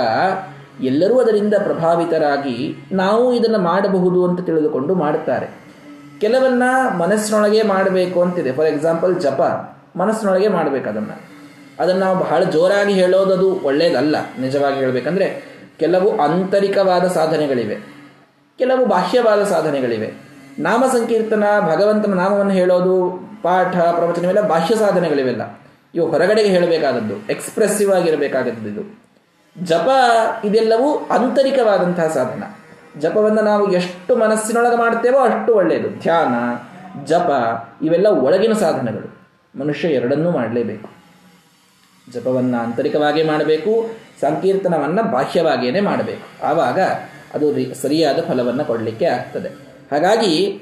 [0.84, 5.46] ಎಲ್ಲರೂ ಅದರಿಂದ ಪ್ರಭಾವಿತರಾಗಿ ನಾವು ಇದನ್ನು ಮಾಡಬಹುದು ಅಂತ ತಿಳಿದುಕೊಂಡು ಮಾಡ್ತಾರೆ.
[6.20, 6.62] ಕೆಲವನ್ನ
[6.96, 8.52] ಮನಸ್ಸಿನೊಳಗೆ ಮಾಡಬೇಕು ಅಂತಿದೆ.
[8.52, 9.40] ಫಾರ್ ಎಕ್ಸಾಂಪಲ್ ಜಪ.
[9.96, 11.37] ಮನಸ್ಸಿನೊಳಗೆ ಮಾಡಬೇಕು ಅದನ್ನು.
[11.78, 17.74] ಅದನ್ನು ನಾವು ಬಹಳ ಜೋರಾಗಿ ಹೇಳೋದದು ಒಳ್ಳೆಯದಲ್ಲ ನಿಜವಾಗಿ ಹೇಳಬೇಕಂದ್ರೆ ಕೆಲವು ಆಂತರಿಕವಾದ ಸಾಧನೆಗಳಿವೆ.
[18.58, 20.12] ಕೆಲವು ಬಾಹ್ಯವಾದ ಸಾಧನೆಗಳಿವೆ.
[20.58, 25.60] ನಾಮ ಸಂಕೀರ್ತನ ಭಗವಂತನ ನಾಮವನ್ನು ಹೇಳೋದು, ಪಾಠ, ಪ್ರವಚನವೆಲ್ಲ ಬಾಹ್ಯ ಸಾಧನೆಗಳಿವೆಲ್ಲ.
[25.94, 29.00] ಇವು ಹೊರಗಡೆಗೆ ಹೇಳಬೇಕಾದದ್ದು ಎಕ್ಸ್ಪ್ರೆಸಿವ್ ಆಗಿರಬೇಕಾದದ್ದು ಇದು.
[29.64, 29.88] ಜಪ
[30.44, 32.42] ಇದೆಲ್ಲವೂ ಆಂತರಿಕವಾದಂತಹ ಸಾಧನ.
[33.00, 36.34] ಜಪವನ್ನು ನಾವು ಎಷ್ಟು ಮನಸ್ಸಿನೊಳಗೆ ಮಾಡ್ತೇವೋ ಅಷ್ಟು ಒಳ್ಳೆಯದು ಧ್ಯಾನ,
[37.04, 37.30] ಜಪ
[37.82, 39.18] ಇವೆಲ್ಲ ಒಳಗಿನ ಸಾಧನಗಳು.
[39.58, 40.97] ಮನುಷ್ಯ ಎರಡನ್ನೂ ಮಾಡಲೇಬೇಕು.
[42.14, 46.46] ಜಪವನ್ನು ಆಂತರಿಕವಾಗಿ ಮಾಡಬೇಕು, ಸಂಕೀರ್ತನವನ್ನು ಬಾಹ್ಯವಾಗಿಯೇ ಮಾಡಬೇಕು.
[46.46, 46.78] ಆವಾಗ
[47.34, 49.48] ಅದು ಸರಿಯಾದ ಫಲವನ್ನು ಕೊಡಲಿಕ್ಕೆ ಆಗ್ತದೆ.
[49.92, 50.60] ಹಾಗಾಗಿ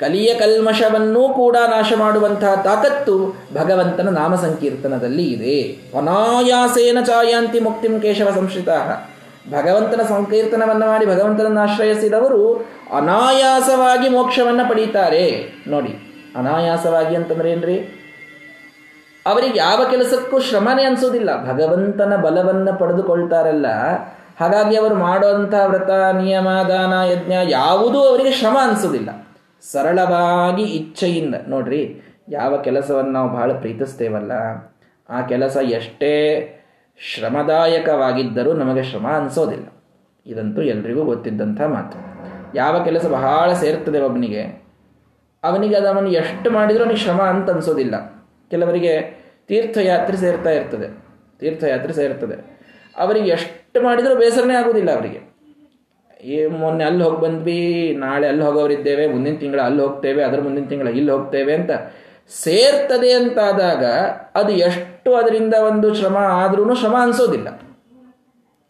[0.00, 3.14] ಕಲಿಯ ಕಲ್ಮಶವನ್ನೂ ಕೂಡ ನಾಶ ಮಾಡುವಂತಹ ತಾಕತ್ತು
[3.54, 5.62] ಭಗವಂತನ ನಾಮ ಸಂಕೀರ್ತನದಲ್ಲಿ ಇದೆ.
[5.98, 8.68] ಅನಾಯಾಸೇನ ಚಾಯಾಂತಿ ಮುಕ್ತಿಂ ಕೇಶವ ಸಂಶ್ರಿತ
[9.50, 15.54] ಭಗವಂತನ ಸಂಕೀರ್ತನವನ್ನು ಮಾಡಿ ಭಗವಂತನನ್ನು ಆಶ್ರಯಿಸಿದವರು ಅನಾಯಾಸವಾಗಿ ಮೋಕ್ಷವನ್ನು ಪಡೀತಾರೆ.
[15.66, 15.92] ನೋಡಿ,
[16.36, 17.95] ಅನಾಯಾಸವಾಗಿ ಅಂತಂದ್ರೆ ಏನ್ರಿ?
[19.26, 21.52] ಅವರಿಗೆ ಯಾವ ಕೆಲಸಕ್ಕೂ ಶ್ರಮನೇ ಅನ್ಸೋದಿಲ್ಲ.
[21.52, 23.66] ಭಗವಂತನ ಬಲವನ್ನು ಪಡೆದುಕೊಳ್ತಾರಲ್ಲ.
[24.40, 29.26] ಹಾಗಾಗಿ ಅವರು ಮಾಡುವಂಥ ವ್ರತ, ನಿಯಮ, ದಾನ, ಯಜ್ಞ ಯಾವುದೂ ಅವರಿಗೆ ಶ್ರಮ ಅನಿಸೋದಿಲ್ಲ.
[29.72, 34.32] ಸರಳವಾಗಿ ಇಚ್ಛೆಯಿಂದ ನೋಡ್ರಿ, ಯಾವ ಕೆಲಸವನ್ನು ನಾವು ಬಹಳ ಪ್ರೀತಿಸ್ತೇವಲ್ಲ.
[35.10, 36.12] ಆ ಕೆಲಸ ಎಷ್ಟೇ
[37.14, 39.66] ಶ್ರಮದಾಯಕವಾಗಿದ್ದರೂ ನಮಗೆ ಶ್ರಮ ಅನಿಸೋದಿಲ್ಲ.
[40.26, 41.98] ಇದಂತೂ ಎಲ್ರಿಗೂ ಗೊತ್ತಿದ್ದಂಥ ಮಾತು.
[42.56, 44.66] ಯಾವ ಕೆಲಸ ಬಹಳ ಸೇರ್ತದೆ ಒಬ್ಬನಿಗೆ.
[45.44, 48.15] ಅವನಿಗೆ ಅದನ್ನು ಎಷ್ಟು ಮಾಡಿದರೂ ಅವನಿಗೆ ಶ್ರಮ ಅಂತ ಅನಿಸೋದಿಲ್ಲ.
[48.50, 50.88] ಕೆಲವರಿಗೆ ತೀರ್ಥಯಾತ್ರೆ ಸೇರ್ತಾ ಇರ್ತದೆ.
[51.40, 52.60] ತೀರ್ಥಯಾತ್ರೆ ಸೇರ್ತದೆ.
[52.96, 55.36] ಅವರಿಗೆ ಎಷ್ಟು ಮಾಡಿದರೂ ಬೇಸರನೇ ಆಗೋದಿಲ್ಲ ಅವರಿಗೆ.
[56.24, 60.90] ಈ ಮೊನ್ನೆ ಅಲ್ಲಿ ಹೋಗಿ ಬಂದ್ವಿ, ನಾಳೆ ಅಲ್ಲಿ ಹೋಗೋರಿದ್ದೇವೆ ಮುಂದಿನ ತಿಂಗಳು ಅಲ್ಲಿ ಹೋಗ್ತೇವೆ, ಅದರ ಮುಂದಿನ ತಿಂಗಳು
[60.90, 61.70] ಇಲ್ಲಿ ಹೋಗ್ತೇವೆ ಅಂತ
[62.30, 63.84] ಸೇರ್ತದೆ ಅಂತಾದಾಗ
[64.34, 67.60] ಅದು ಎಷ್ಟು ಅದರಿಂದ ಒಂದು ಶ್ರಮ ಆದ್ರೂ ಶ್ರಮ ಅನಿಸೋದಿಲ್ಲ.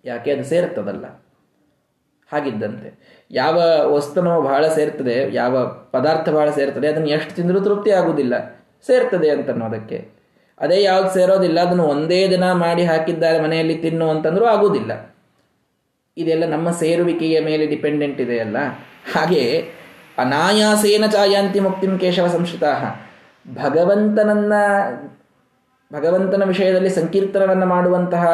[0.04, 1.04] ಯಾಕೆ ಅದು ಸೇರ್ತದಲ್ಲ?
[2.32, 3.22] ಹಾಗಿದ್ದಂತೆ.
[3.30, 8.56] ಯಾವ ವಸ್ತುನೋ ಬಹಳ ಸೇರ್ತದೆ, ಯಾವ ಪದಾರ್ಥ ಬಹಳ ಸೇರ್ತದೆ, ಅದನ್ನು ಎಷ್ಟು ತಿಂದರೂ ತೃಪ್ತಿ ಆಗುವುದಿಲ್ಲ
[8.86, 9.98] ಸೇರ್ತದೆ ಅಂತ ಅನ್ನೋದಕ್ಕೆ
[10.60, 14.92] ಅದೇ ಯಾವ್ದು ಸೇರೋದಿಲ್ಲ, ಅದನ್ನು ಒಂದೇ ದಿನ ಮಾಡಿ ಹಾಕಿದ್ದಾರೆ ಮನೆಯಲ್ಲಿ ತಿನ್ನು ಅಂತಂದ್ರೂ ಆಗುವುದಿಲ್ಲ
[16.16, 18.58] ಇದೆಲ್ಲ ನಮ್ಮ ಸೇರುವಿಕೆಯ ಮೇಲೆ ಡಿಪೆಂಡೆಂಟ್ ಇದೆಯಲ್ಲ
[19.14, 19.42] ಹಾಗೆ
[20.18, 22.64] ಅನಾಯಾಸೇನ ಚಾಯಾಂತಿ ಮುಕ್ತಿಂ ಕೇಶವ ಸಂಶ್ರಿತ
[23.46, 24.54] ಭಗವಂತನನ್ನ,
[25.90, 28.24] ಭಗವಂತನ ವಿಷಯದಲ್ಲಿ ಸಂಕೀರ್ತನವನ್ನು ಮಾಡುವಂತಹ,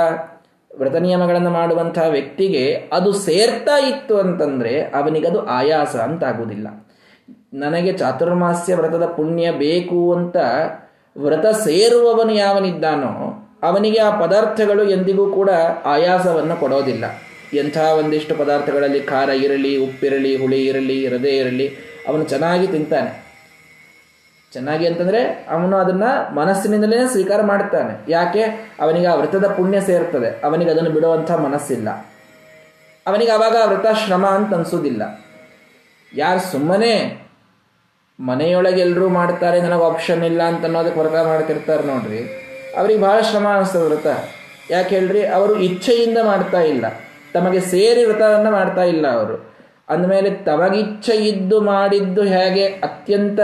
[0.70, 6.68] ವ್ರತ ನಿಯಮಗಳನ್ನು ಮಾಡುವಂತಹ ವ್ಯಕ್ತಿಗೆ ಅದು ಸೇರ್ತಾ ಇತ್ತು ಅಂತಂದ್ರೆ ಅವನಿಗದು ಆಯಾಸ ಅಂತ ಆಗುವುದಿಲ್ಲ
[7.54, 10.36] ನನಗೆ ಚಾತುರ್ಮಾಸ್ಯ ವ್ರತದ ಪುಣ್ಯ ಬೇಕು ಅಂತ
[11.18, 15.50] ವ್ರತ ಸೇರುವವನು ಯಾವನಿದ್ದಾನೋ ಅವನಿಗೆ ಆ ಪದಾರ್ಥಗಳು ಎಂದಿಗೂ ಕೂಡ
[15.84, 17.04] ಆಯಾಸವನ್ನು ಕೊಡೋದಿಲ್ಲ.
[17.54, 21.76] ಎಂಥ ಒಂದಿಷ್ಟು ಪದಾರ್ಥಗಳಲ್ಲಿ ಖಾರ ಇರಲಿ, ಉಪ್ಪಿರಲಿ, ಹುಳಿ ಇರಲಿ, ಹೃದಯ ಇರಲಿ,
[22.08, 23.22] ಅವನು ಚೆನ್ನಾಗಿ ತಿಂತಾನೆ.
[24.52, 28.42] ಚೆನ್ನಾಗಿ ಅಂತಂದ್ರೆ ಅವನು ಅದನ್ನ ಮನಸ್ಸಿನಿಂದಲೇ ಸ್ವೀಕಾರ ಮಾಡ್ತಾನೆ ಯಾಕೆ?
[28.80, 30.46] ಅವನಿಗೆ ಆ ವ್ರತದ ಪುಣ್ಯ ಸೇರ್ತದೆ.
[30.46, 31.88] ಅವನಿಗೆ ಅದನ್ನು ಬಿಡುವಂಥ ಮನಸ್ಸಿಲ್ಲ.
[33.06, 35.21] ಅವನಿಗೆ ಅವಾಗ ವ್ರತ ಶ್ರಮ ಅಂತ ಅನ್ಸೋದಿಲ್ಲ
[36.14, 37.22] ಯಾರು ಸುಮ್ಮನೆ
[38.20, 42.20] ಮನೆಯೊಳಗೆ ಎಲ್ಲರೂ ಮಾಡ್ತಾರೆ, ನನಗೆ ಆಪ್ಷನ್ ಇಲ್ಲ ಅಂತ ಅನ್ನೋದಕ್ಕೆ ವ್ರತ ಮಾಡ್ತಿರ್ತಾರೆ ನೋಡ್ರಿ.
[42.78, 44.06] ಅವ್ರಿಗೆ ಭಾಳ ಶ್ರಮ ಅನಿಸ್ತದೆ ವ್ರತ
[44.70, 45.26] ಯಾಕೆ ಹೇಳ್ರಿ?
[45.26, 46.84] ಅವರು ಇಚ್ಛೆಯಿಂದ ಮಾಡ್ತಾ ಇಲ್ಲ.
[47.34, 49.54] ತಮಗೆ ಸೇರಿ ವ್ರತವನ್ನು ಮಾಡ್ತಾ ಇಲ್ಲ ಅವರು.
[49.88, 53.40] ಅಂದಮೇಲೆ ತಮಗಿಚ್ಛೆ ಇದ್ದು ಮಾಡಿದ್ದು ಹೇಗೆ ಅತ್ಯಂತ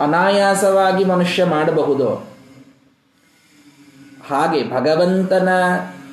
[0.00, 2.08] ಅನಾಯಾಸವಾಗಿ ಮನುಷ್ಯ ಮಾಡಬಹುದು?
[4.28, 5.48] ಹಾಗೆ ಭಗವಂತನ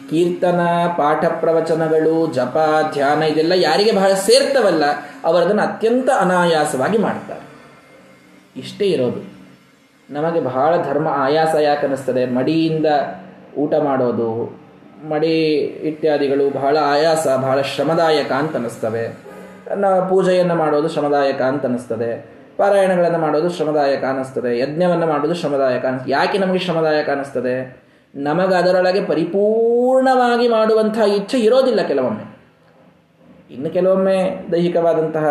[0.10, 0.62] ಕೀರ್ತನ,
[0.98, 2.58] ಪಾಠ ಪ್ರವಚನಗಳು, ಜಪ,
[2.94, 4.86] ಧ್ಯಾನ ಇದೆಲ್ಲ ಯಾರಿಗೆ ಬಹಳ ಸೇರ್ತವಲ್ಲ,
[5.24, 7.44] ಅವರದನ್ನು ಅತ್ಯಂತ ಅನಾಯಾಸವಾಗಿ ಮಾಡ್ತಾರೆ.
[8.60, 9.22] ಇಷ್ಟೇ ಇರೋದು.
[10.10, 12.86] ನಮಗೆ ಬಹಳ ಧರ್ಮ ಆಯಾಸ ಯಾಕೆ ಅನ್ನಿಸ್ತದೆ ಮಡಿಯಿಂದ
[13.58, 14.30] ಊಟ ಮಾಡೋದು,
[15.10, 15.34] ಮಡಿ
[15.90, 19.04] ಇತ್ಯಾದಿಗಳು ಬಹಳ ಆಯಾಸ, ಬಹಳ ಶ್ರಮದಾಯಕ ಅಂತ ಅನ್ನಿಸ್ತವೆ
[20.10, 22.12] ಪೂಜೆಯನ್ನು ಮಾಡೋದು ಶ್ರಮದಾಯಕ ಅಂತ ಅನ್ನಿಸ್ತದೆ
[22.58, 24.52] ಪಾರಾಯಣಗಳನ್ನು ಮಾಡೋದು ಶ್ರಮದಾಯಕ ಅನ್ನಿಸ್ತದೆ.
[24.60, 27.56] ಯಜ್ಞವನ್ನು ಮಾಡೋದು ಶ್ರಮದಾಯಕ ಅನಿಸ್ತದೆ ಯಾಕೆ ನಮಗೆ ಶ್ರಮದಾಯಕ ಅನ್ನಿಸ್ತದೆ?
[28.16, 32.38] ನಮಗೆ ಅದರೊಳಗೆ ಪರಿಪೂರ್ಣವಾಗಿ ಮಾಡುವಂತಹ ಇಚ್ಛೆ ಇರೋದಿಲ್ಲ ಕೆಲವೊಮ್ಮೆ.
[33.54, 35.26] ಇನ್ನು ಕೆಲವೊಮ್ಮೆ ದೈಹಿಕವಾದಂತಹ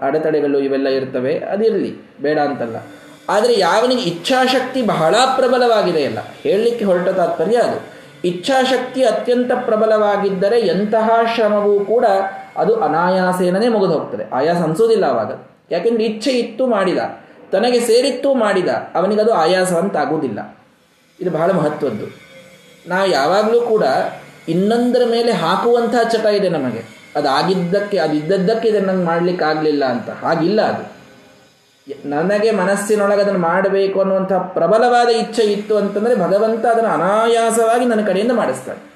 [0.00, 2.76] ಅಡೆತಡೆಗಳು ಇವೆಲ್ಲ ಇರ್ತವೆ, ಅದಿರಲಿ, ಬೇಡ ಅಂತಲ್ಲ.
[3.28, 7.80] ಆದರೆ ಯಾವನಿಗೆ ಇಚ್ಛಾಶಕ್ತಿ ಬಹಳ ಪ್ರಬಲವಾಗಿದೆ ಅಲ್ಲ ಹೇಳಲಿಕ್ಕೆ ಹೊರಟ ತಾತ್ಪರ್ಯ ಅದು.
[8.24, 12.04] ಇಚ್ಛಾಶಕ್ತಿ ಅತ್ಯಂತ ಪ್ರಬಲವಾಗಿದ್ದರೆ ಎಂತಹ ಶ್ರಮವೂ ಕೂಡ
[12.56, 15.32] ಅದು ಅನಾಯಾಸೇನೇ ಮುಗಿದು ಹೋಗ್ತದೆ ಆಯಾಸ ಅನಿಸೋದಿಲ್ಲ ಅವಾಗ.
[15.70, 16.98] ಯಾಕೆಂದ್ರೆ ಇಚ್ಛೆ ಇತ್ತು ಮಾಡಿದ,
[17.52, 20.57] ತನಗೆ ಸೇರಿತ್ತು ಮಾಡಿದ, ಅವನಿಗದು ಆಯಾಸ ಅಂತ ಆಗುವುದಿಲ್ಲ
[21.20, 22.04] ಇದು ಬಹಳ ಮಹತ್ವದ್ದು.
[22.88, 23.82] ನಾವು ಯಾವಾಗಲೂ ಕೂಡ
[24.48, 26.98] ಇನ್ನೊಂದರ ಮೇಲೆ ಹಾಕುವಂತಹ ಚಟ ಇದೆ ನಮಗೆ.
[27.16, 30.10] ಅದಾಗಿದ್ದಕ್ಕೆ, ಅದಿದ್ದದ್ದಕ್ಕೆ ಇದನ್ನು ನಂಗೆ ಮಾಡ್ಲಿಕ್ಕೆ ಆಗಲಿಲ್ಲ ಅಂತ.
[30.10, 30.98] ಹಾಗಿಲ್ಲ ಅದು.
[32.08, 38.88] ನನಗೆ ಮನಸ್ಸಿನೊಳಗೆ ಅದನ್ನು ಮಾಡಬೇಕು ಅನ್ನುವಂಥ ಪ್ರಬಲವಾದ ಇಚ್ಛೆ ಇತ್ತು ಅಂತಂದರೆ ಭಗವಂತ ಅದನ್ನು ಅನಾಯಾಸವಾಗಿ ನನ್ನ ಕಡೆಯಿಂದ ಮಾಡಿಸ್ತಾನೆ.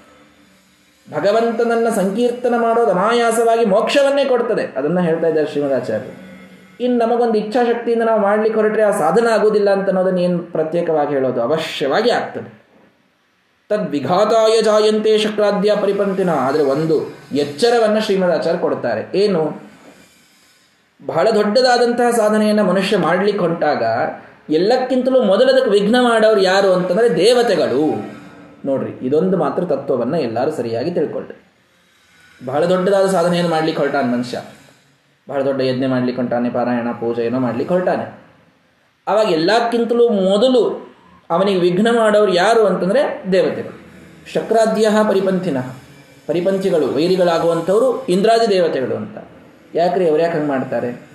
[1.15, 4.79] ಭಗವಂತನನ್ನು ಸಂಕೀರ್ತನ ಮಾಡೋದು ಅನಾಯಾಸವಾಗಿ ಮೋಕ್ಷವನ್ನೇ ಕೊಡ್ತದೆ.
[4.79, 6.32] ಅದನ್ನು ಹೇಳ್ತಾ ಇದ್ದಾರೆ ಶ್ರೀಮದಾಚಾರ್ಯರು
[6.81, 11.43] ಇನ್ನು ನಮಗೊಂದು ಇಚ್ಛಾಶಕ್ತಿಯಿಂದ ನಾವು ಮಾಡ್ಲಿಕ್ಕೆ ಹೊರಟ್ರೆ ಆ ಸಾಧನ ಆಗೋದಿಲ್ಲ ಅಂತ ಅನ್ನೋದನ್ನು ಏನು ಪ್ರತ್ಯೇಕವಾಗಿ ಹೇಳೋದು?
[11.43, 12.51] ಅವಶ್ಯವಾಗಿ ಆಗ್ತದೆ.
[13.71, 16.31] ತದ್ವಿಘಾತಾಯ ಜಾಯಂತೆ ಶಕ್ರಾದ್ಯ ಪರಿಪಂತಿನ.
[16.31, 16.97] ಆದರೆ ಒಂದು
[17.35, 19.05] ಎಚ್ಚರವನ್ನು ಶ್ರೀಮದಾಚಾರ್ಯ ಕೊಡ್ತಾರೆ.
[19.19, 19.43] ಏನು?
[21.07, 23.83] ಬಹಳ ದೊಡ್ಡದಾದಂತಹ ಸಾಧನೆಯನ್ನು ಮನುಷ್ಯ ಮಾಡಲಿಕ್ಕೆ ಹೊಂಟಾಗ
[24.51, 27.85] ಎಲ್ಲಕ್ಕಿಂತಲೂ ಮೊದಲದಕ್ಕೆ ವಿಘ್ನ ಮಾಡೋರು ಯಾರು ಅಂತಂದರೆ ದೇವತೆಗಳು.
[28.65, 31.35] ನೋಡ್ರಿ, ಇದೊಂದು ಮಾತ್ರ ತತ್ವವನ್ನು ಎಲ್ಲರೂ ಸರಿಯಾಗಿ ತಿಳ್ಕೊಳ್ಳಿ
[32.47, 34.39] ಬಹಳ ದೊಡ್ಡದಾದ ಸಾಧನೆಯನ್ನು ಮಾಡ್ಲಿಕ್ಕೆ ಹೊರಟಾನ ಮನುಷ್ಯ.
[35.29, 38.23] ಬಹಳ ದೊಡ್ಡ ಯಜ್ಞೆ ಮಾಡ್ಲಿಕ್ಕೆ ಹೊಂಟಾನೆ ಪಾರಾಯಣ, ಪೂಜೆ ಏನೋ ಮಾಡ್ಲಿಕ್ಕೆ ಹೊರಟಾನೆ
[39.07, 40.93] ಅವಾಗ ಎಲ್ಲಕ್ಕಿಂತಲೂ ಮೊದಲು
[41.31, 43.83] ಅವನಿಗೆ ವಿಘ್ನ ಮಾಡೋರು ಯಾರು ಅಂತಂದರೆ ದೇವತೆಗಳು.
[44.33, 45.57] ಶಕ್ರಾದ್ಯ ಪರಿಪಂಥಿನ.
[46.27, 49.19] ಪರಿಪಂಥಿಗಳು, ವೈರಿಗಳಾಗುವಂಥವರು ಇಂದ್ರಾದಿ ದೇವತೆಗಳು ಅಂತ.
[49.75, 51.09] ಯಾಕ್ರಿ ಅವ್ರು ಯಾಕೆ ಹಂಗೆ ಮಾಡ್ತಾರೆ?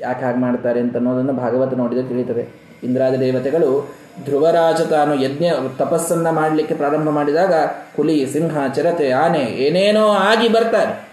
[0.00, 2.62] ಯಾಕೆ ಹಾಗೆ ಮಾಡ್ತಾರೆ ಅಂತ ಅನ್ನೋದನ್ನು ಭಾಗವತ ನೋಡಿದರೆ ತಿಳಿತದೆ.
[2.82, 5.44] ಇಂದ್ರಾದಿ ದೇವತೆಗಳು ಧ್ರುವರಾಜ ತಾನು ಯಜ್ಞ,
[5.78, 7.54] ತಪಸ್ಸನ್ನು ಮಾಡಲಿಕ್ಕೆ ಪ್ರಾರಂಭ ಮಾಡಿದಾಗ
[7.96, 11.07] ಹುಲಿ ಸಿಂಹ, ಚಿರತೆ, ಆನೆ ಏನೇನೋ ಆಗಿ ಬರ್ತಾರೆ.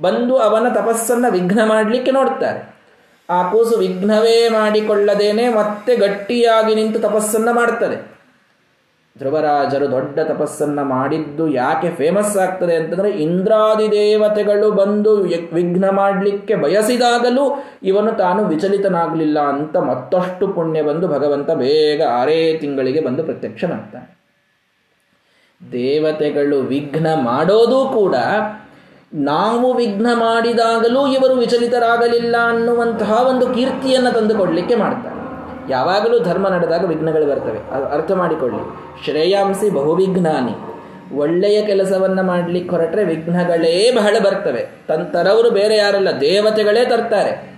[0.00, 2.74] ಬಂದು ಅವನ ತಪಸ್ಸನ್ನು ವಿಘ್ನ ಮಾಡಲಿಕ್ಕೆ ನೋಡ್ತಾರೆ.
[3.30, 8.14] ಆ ಕೂಸು ವಿಘ್ನವೇ ಮಾಡಿಕೊಳ್ಳದೇನೆ ಮತ್ತೆ ಗಟ್ಟಿಯಾಗಿ ನಿಂತು ತಪಸ್ಸನ್ನು ಮಾಡ್ತದೆ.
[9.18, 15.16] ಧ್ರುವರಾಜರು ದೊಡ್ಡ ತಪಸ್ಸನ್ನ ಮಾಡಿದ್ದು ಯಾಕೆ ಫೇಮಸ್ ಆಗ್ತದೆ ಅಂತಂದ್ರೆ ಇಂದ್ರಾದಿ ದೇವತೆಗಳು ಬಂದು
[15.52, 23.24] ವಿಘ್ನ ಮಾಡಲಿಕ್ಕೆ ಬಯಸಿದಾಗಲೂ ಇವನು ತಾನು ವಿಚಲಿತನಾಗಲಿಲ್ಲ ಅಂತ ಮತ್ತಷ್ಟು ಪುಣ್ಯ ಬಂದು ಭಗವಂತ ಬೇಗ ಆರೇ ತಿಂಗಳಿಗೆ ಬಂದು
[23.24, 24.18] ಪ್ರತ್ಯಕ್ಷನಾಗ್ತಾನೆ.
[25.72, 28.14] ದೇವತೆಗಳು ವಿಘ್ನ ಮಾಡೋದು ಕೂಡ
[29.14, 35.14] ನಾವು ವಿಘ್ನ ಮಾಡಿದಾಗಲೂ ಇವರು ವಿಚಲಿತರಾಗಲಿಲ್ಲ ಅನ್ನುವಂತಹ ಒಂದು ಕೀರ್ತಿಯನ್ನು ತಂದುಕೊಡಲಿಕ್ಕೆ ಮಾಡ್ತಾರೆ.
[35.72, 37.58] ಯಾವಾಗಲೂ ಧರ್ಮ ನಡೆದಾಗ ವಿಘ್ನಗಳು ಬರ್ತವೆ.
[37.92, 38.74] ಅರ್ಥ ಮಾಡಿಕೊಳ್ಳಿ.
[39.04, 40.74] ಶ್ರೇಯಾಂಸಿ ಬಹುವಿಘ್ನಾನಿ.
[41.16, 44.70] ಒಳ್ಳೆಯ ಕೆಲಸವನ್ನು ಮಾಡಲಿಕ್ಕೆ ಹೊರಟ್ರೆ ವಿಘ್ನಗಳೇ ಬಹಳ ಬರ್ತವೆ.
[44.88, 47.54] ತಂತರವರು ತರವರು ಬೇರೆ ಯಾರಲ್ಲ, ದೇವತೆಗಳೇ ತರ್ತಾರೆ.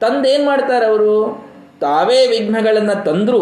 [0.00, 1.47] ತಂದೇನು ಮಾಡ್ತಾರೆ ಅವರು?
[1.80, 3.40] ತಾವೇ ವಿಘ್ನಗಳನ್ನು ತಂದರೂ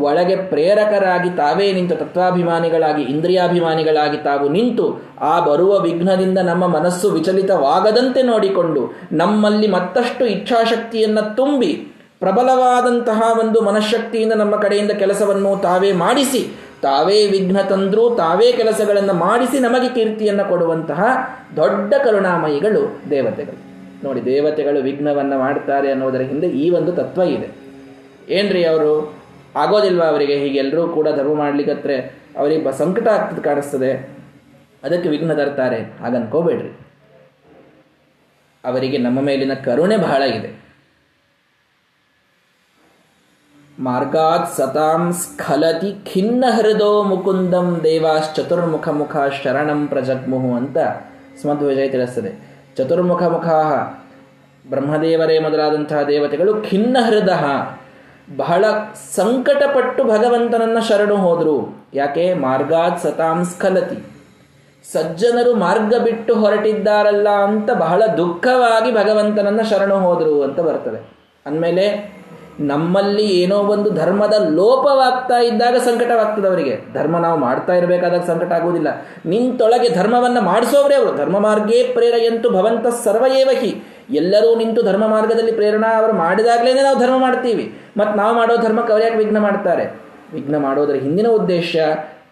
[0.00, 4.86] ಒಳಗೆ ಪ್ರೇರಕರಾಗಿ ತಾವೇ ನಿಂತು ತತ್ವಾಭಿಮಾನಿಗಳಾಗಿ, ಇಂದ್ರಿಯಾಭಿಮಾನಿಗಳಾಗಿ ತಾವು ನಿಂತು
[5.20, 11.72] ಆ ಬರುವ ವಿಘ್ನದಿಂದ ನಮ್ಮ ಮನಸ್ಸು ವಿಚಲಿತವಾಗದಂತೆ ನೋಡಿಕೊಂಡು ನಮ್ಮಲ್ಲಿ ಮತ್ತಷ್ಟು ಇಚ್ಛಾಶಕ್ತಿಯನ್ನು ತುಂಬಿ
[12.20, 16.48] ಪ್ರಬಲವಾದಂತಹ ಒಂದು ಮನಃಶಕ್ತಿಯಿಂದ ನಮ್ಮ ಕಡೆಯಿಂದ ಕೆಲಸವನ್ನು ತಾವೇ ಮಾಡಿಸಿ,
[16.82, 21.02] ತಾವೇ ವಿಘ್ನ ತಂದರೂ ತಾವೇ ಕೆಲಸಗಳನ್ನು ಮಾಡಿಸಿ ನಮಗೆ ಕೀರ್ತಿಯನ್ನು ಕೊಡುವಂತಹ
[21.56, 23.58] ದೊಡ್ಡ ಕರುಣಾಮಯಿಗಳು ದೇವತೆಗಳು.
[24.04, 27.67] ನೋಡಿ ದೇವತೆಗಳು ವಿಘ್ನವನ್ನು ಮಾಡ್ತಾರೆ ಅನ್ನೋದರ ಹಿಂದೆ ಈ ಒಂದು ತತ್ವ ಇದೆ.
[28.28, 29.14] ಏನ್ರಿ ಅವರು?
[29.56, 30.38] ಆಗೋದಿಲ್ವಾ ಅವರಿಗೆ?
[30.38, 32.00] ಹೀಗೆ ಎಲ್ಲರೂ ಕೂಡ ಧರ್ಮ ಮಾಡ್ಲಿಕ್ಕತ್ರೆ
[32.38, 34.18] ಅವರಿಗೆ ಸಂಕಟ ಆಗ್ತದೆ ಕಾಣಿಸ್ತದೆ.
[34.82, 35.82] ಅದಕ್ಕೆ ವಿಘ್ನ ತರ್ತಾರೆ.
[35.82, 36.80] ಹಾಗನ್ಕೋಬೇಡ್ರಿ.
[38.64, 40.68] ಅವರಿಗೆ ನಮ್ಮ ಮೇಲಿನ ಕರುಣೆ ಬಹಳ ಇದೆ.
[43.78, 50.76] ಮಾರ್ಗಾತ್ ಸತಾಂ ಸ್ಖಲತಿ ಖಿನ್ನ ಹೃದೋ ಮುಕುಂದಂ ದೇವಾಶ್ಚತುರ್ಮುಖ ಮುಖ ಶರಣಂ ಪ್ರಜಗ್ಮುಹು ಅಂತ
[51.40, 52.32] ಸ್ಮಧ್ವಜಯ ತಿಳಿಸ್ತದೆ.
[52.76, 53.46] ಚತುರ್ಮುಖ ಮುಖ
[54.70, 57.78] ಬ್ರಹ್ಮದೇವರೇ ಮೊದಲಾದಂತಹ ದೇವತೆಗಳು ಖಿನ್ನ ಹೃದಯ
[58.36, 58.64] ಬಹಳ
[59.14, 61.86] ಸಂಕಟಪಟ್ಟು ಭಗವಂತನನ್ನ ಶರಣು ಹೋದರು.
[61.94, 62.34] ಯಾಕೆ?
[62.34, 64.04] ಮಾರ್ಗಾತ್ ಸತಾಂ ಸ್ಖಲತಿ.
[64.92, 71.10] ಸಜ್ಜನರು ಮಾರ್ಗ ಬಿಟ್ಟು ಹೊರಟಿದ್ದಾರಲ್ಲ ಅಂತ ಬಹಳ ದುಃಖವಾಗಿ ಭಗವಂತನನ್ನ ಶರಣು ಹೋದರು ಅಂತ ಬರ್ತದೆ.
[71.46, 72.18] ಅಂದಮೇಲೆ
[72.60, 78.88] ನಮ್ಮಲ್ಲಿ ಏನೋ ಒಂದು ಧರ್ಮದ ಲೋಪವಾಗ್ತಾ ಇದ್ದಾಗ ಸಂಕಟವಾಗ್ತದೆ ಅವರಿಗೆ ಧರ್ಮ ನಾವು ಮಾಡ್ತಾ ಇರಬೇಕಾದಾಗ ಸಂಕಟ ಆಗುವುದಿಲ್ಲ.
[79.26, 81.16] ನಿಂತೊಳಗೆ ಧರ್ಮವನ್ನು ಮಾಡಿಸೋವ್ರೆ ಅವರು.
[81.16, 83.97] ಧರ್ಮ ಮಾರ್ಗೇ ಪ್ರೇರೆಯಂತು ಭವಂತ ಸರ್ವಯೇವಹಿ.
[84.10, 87.72] ಎಲ್ಲರೂ ನಿಂತು ಧರ್ಮ ಮಾರ್ಗದಲ್ಲಿ ಪ್ರೇರಣಾ ಅವರು ಮಾಡಿದಾಗಲೇ ನಾವು ಧರ್ಮ ಮಾಡ್ತೀವಿ.
[87.96, 90.00] ಮತ್ತು ನಾವು ಮಾಡೋ ಧರ್ಮಕ್ಕೆ ಅವ್ರು ಯಾಕೆ ವಿಘ್ನ ಮಾಡ್ತಾರೆ?
[90.34, 91.76] ವಿಘ್ನ ಮಾಡೋದರ ಹಿಂದಿನ ಉದ್ದೇಶ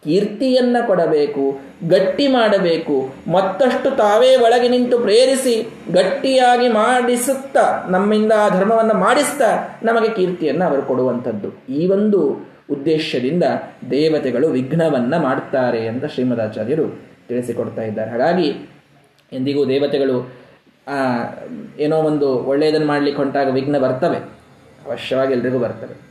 [0.04, 9.78] ಕೀರ್ತಿಯನ್ನು ಕೊಡಬೇಕು, ಗಟ್ಟಿ ಮಾಡಬೇಕು, ಮತ್ತಷ್ಟು ತಾವೇ ಒಳಗೆ ನಿಂತು ಪ್ರೇರಿಸಿ, ಗಟ್ಟಿಯಾಗಿ ಮಾಡಿಸುತ್ತಾ, ನಮ್ಮಿಂದ ಆ ಧರ್ಮವನ್ನು ಮಾಡಿಸ್ತಾ
[9.82, 11.72] ನಮಗೆ ಕೀರ್ತಿಯನ್ನು ಅವರು ಕೊಡುವಂಥದ್ದು.
[11.72, 12.20] ಈ ಒಂದು
[12.70, 13.44] ಉದ್ದೇಶದಿಂದ
[13.90, 18.10] ದೇವತೆಗಳು ವಿಘ್ನವನ್ನ ಮಾಡ್ತಾರೆ ಅಂತ ಶ್ರೀಮದಾಚಾರ್ಯರು ತಿಳಿಸಿಕೊಡ್ತಾ ಇದ್ದಾರೆ.
[18.10, 18.68] ಹಾಗಾಗಿ
[19.32, 20.45] ಎಂದಿಗೂ ದೇವತೆಗಳು
[21.78, 24.16] ಏನೋ ಒಂದು ಒಳ್ಳೆಯದನ್ನು ಮಾಡಲಿಕ್ಕೆ ಹೊಂಟಾಗ ವಿಘ್ನ ಬರ್ತವೆ.
[24.86, 26.06] ಅವಶ್ಯವಾಗಿ ಎಲ್ರಿಗೂ ಬರ್ತವೆ.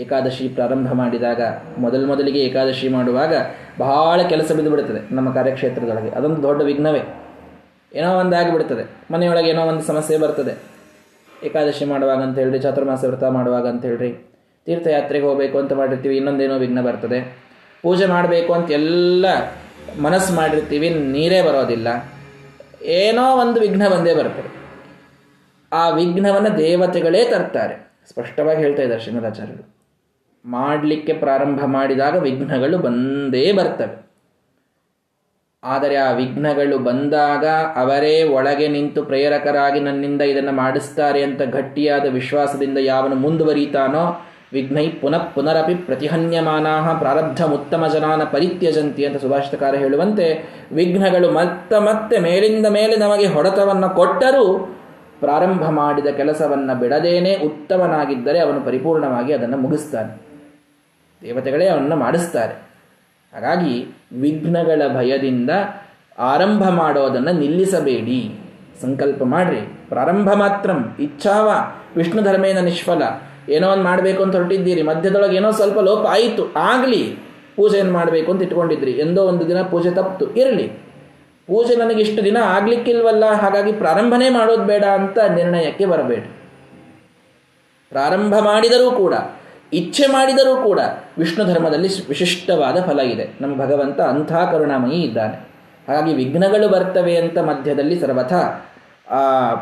[0.00, 1.40] ಏಕಾದಶಿ ಪ್ರಾರಂಭ ಮಾಡಿದಾಗ,
[1.78, 3.34] ಮೊದಲು ಮೊದಲಿಗೆ ಏಕಾದಶಿ ಮಾಡುವಾಗ
[3.78, 6.10] ಬಹಳ ಕೆಲಸ ಬಿದ್ದು ಬಿಡುತ್ತದೆ ನಮ್ಮ ಕಾರ್ಯಕ್ಷೇತ್ರದೊಳಗೆ.
[6.10, 7.02] ಅದೊಂದು ದೊಡ್ಡ ವಿಘ್ನವೇ.
[7.94, 9.14] ಏನೋ ಒಂದು ಆಗಿಬಿಡ್ತದೆ.
[9.14, 10.62] ಮನೆಯೊಳಗೆ ಏನೋ ಒಂದು ಸಮಸ್ಯೆ ಬರ್ತದೆ.
[11.46, 14.28] ಏಕಾದಶಿ ಮಾಡುವಾಗ ಅಂತ ಹೇಳ್ರಿ, ಚಾತುರ್ಮಾಸ ವ್ರತ ಮಾಡುವಾಗ ಅಂತ ಹೇಳ್ರಿ,
[14.66, 17.38] ತೀರ್ಥಯಾತ್ರೆಗೆ ಹೋಗಬೇಕು ಅಂತ ಮಾಡಿರ್ತೀವಿ, ಇನ್ನೊಂದೇನೋ ವಿಘ್ನ ಬರ್ತದೆ.
[17.82, 19.26] ಪೂಜೆ ಮಾಡಬೇಕು ಅಂತ ಎಲ್ಲ
[20.02, 21.88] ಮನಸ್ಸು ಮಾಡಿರ್ತೀವಿ, ನೀರೇ ಬರೋದಿಲ್ಲ.
[22.82, 24.58] ಏನೋ ಒಂದು ವಿಘ್ನ ಬಂದೇ ಬರ್ತದೆ
[25.72, 27.74] ಆ ವಿಘ್ನವನ್ನು ದೇವತೆಗಳೇ ತರ್ತಾರೆ.
[28.08, 29.74] ಸ್ಪಷ್ಟವಾಗಿ ಹೇಳ್ತಾ ಇದ್ದಾರೆ ಶ್ರೀಮದಾಚಾರ್ಯರು
[30.44, 34.08] ಮಾಡಲಿಕ್ಕೆ ಪ್ರಾರಂಭ ಮಾಡಿದಾಗ ವಿಘ್ನಗಳು ಬಂದೇ ಬರ್ತವೆ.
[35.64, 43.14] ಆದರೆ ಆ ವಿಘ್ನಗಳು ಬಂದಾಗ ಅವರೇ ಒಳಗೆ ನಿಂತು ಪ್ರೇರಕರಾಗಿ ನನ್ನಿಂದ ಇದನ್ನು ಮಾಡಿಸ್ತಾರೆ ಅಂತ ಗಟ್ಟಿಯಾದ ವಿಶ್ವಾಸದಿಂದ ಯಾವನು
[43.14, 52.18] ಮುಂದುವರಿತಾನೋ ವಿಘ್ನೈ ಪುನಃ ಪುನರಪಿ ಪ್ರತಿಹನ್ಯಮಾನಾ ಪ್ರಾರಬ್ಧ ಉತ್ತಮ ಜನಾನ ಪರಿತ್ಯಜಂತಿ ಅಂತ ಸುಭಾಷಿತಕಾರ ಹೇಳುವಂತೆ ವಿಘ್ನಗಳು ಮತ್ತೆ ಮತ್ತೆ
[52.18, 54.74] ಮೇಲಿಂದ ಮೇಲೆ ನಮಗೆ ಹೊಡೆತವನ್ನು ಕೊಟ್ಟರೂ
[55.20, 60.22] ಪ್ರಾರಂಭ ಮಾಡಿದ ಕೆಲಸವನ್ನು ಬಿಡದೇನೆ ಉತ್ತಮನಾಗಿದ್ದರೆ ಅವನು ಪರಿಪೂರ್ಣವಾಗಿ ಅದನ್ನು ಮುಗಿಸ್ತಾನೆ.
[61.22, 62.54] ದೇವತೆಗಳೇ ಅವನ್ನು ಮಾಡಿಸ್ತಾರೆ.
[63.34, 65.50] ಹಾಗಾಗಿ ವಿಘ್ನಗಳ ಭಯದಿಂದ
[66.18, 68.40] ಆರಂಭ ಮಾಡೋದನ್ನು ನಿಲ್ಲಿಸಬೇಡಿ.
[68.82, 69.60] ಸಂಕಲ್ಪ ಮಾಡ್ರಿ.
[69.88, 70.96] ಪ್ರಾರಂಭ ಮಾತ್ರಂ.
[71.00, 71.50] ಇಚ್ಛಾವ.
[71.96, 73.02] ವಿಷ್ಣು ಧರ್ಮೇನ ನಿಷ್ಫಲ.
[73.48, 74.82] ಏನೋ ಒಂದು ಮಾಡಬೇಕು ಅಂತ ಹೊರಟಿದ್ದೀರಿ.
[74.82, 76.52] ಮಧ್ಯದೊಳಗೆ ಏನೋ ಸ್ವಲ್ಪ ಲೋಪ ಆಯಿತು.
[76.56, 77.18] ಆಗಲಿ.
[77.56, 78.90] ಪೂಜೆಯನ್ನು ಮಾಡಬೇಕು ಅಂತ ಇಟ್ಕೊಂಡಿದ್ರಿ.
[78.90, 80.34] ಎಂದೋ ಒಂದು ದಿನ ಪೂಜೆ ತಪ್ಪಿತು.
[80.34, 80.88] ಇರಲಿ.
[81.46, 83.24] ಪೂಜೆ ನನಗೆ ಇಷ್ಟು ದಿನ ಆಗ್ಲಿಕ್ಕಿಲ್ವಲ್ಲ?
[83.24, 86.34] ಹಾಗಾಗಿ ಪ್ರಾರಂಭನೇ ಮಾಡೋದು ಬೇಡ ಅಂತ ನಿರ್ಣಯಕ್ಕೆ ಬರಬೇಡಿ.
[87.90, 89.14] ಪ್ರಾರಂಭ ಮಾಡಿದರೂ ಕೂಡ,
[89.72, 90.80] ಇಚ್ಛೆ ಮಾಡಿದರೂ ಕೂಡ
[91.18, 93.28] ವಿಷ್ಣು ಧರ್ಮದಲ್ಲಿ ವಿಶಿಷ್ಟವಾದ ಫಲ ಇದೆ.
[93.40, 95.48] ನಮ್ಮ ಭಗವಂತ ಅಂಥ ಕರುಣಾಮಯಿ ಇದ್ದಾನೆ.
[95.88, 98.32] ಹಾಗಾಗಿ ವಿಘ್ನಗಳು ಬರ್ತವೆ ಅಂತ ಮಧ್ಯದಲ್ಲಿ ಸರ್ವಥ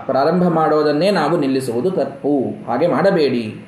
[0.07, 3.66] ಪ್ರಾರಂಭ ಮಾಡೋದನ್ನೇ ನಾವು ನಿಲ್ಲಿಸುವುದು ತಪ್ಪು ಹಾಗೆ ಮಾಡಬೇಡಿ.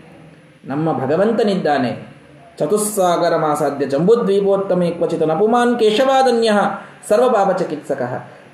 [0.69, 2.19] ನಮ್ಮ ಭಗವಂತನಿದ್ದಾನೆ.
[2.59, 6.53] ಚತುಸ್ಸಾಗರ ಮಾಸಾಧ್ಯ ಜಂಬುದ್ವೀಪೋತ್ತಮೇ ಕ್ವಚಿತ ನಪುಮಾನ್ ಕೇಶವಾದನ್ಯ
[7.09, 8.03] ಸರ್ವಪಾಪ ಚಿಕಿತ್ಸಕ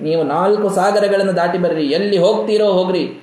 [0.01, 3.21] ನೀವು ನಾಲ್ಕು ಸಾಗರಗಳನ್ನು ದಾಟಿ ಬರ್ರಿ, ಎಲ್ಲಿ ಹೋಗ್ತೀರೋ ಹೋಗ್ರಿ.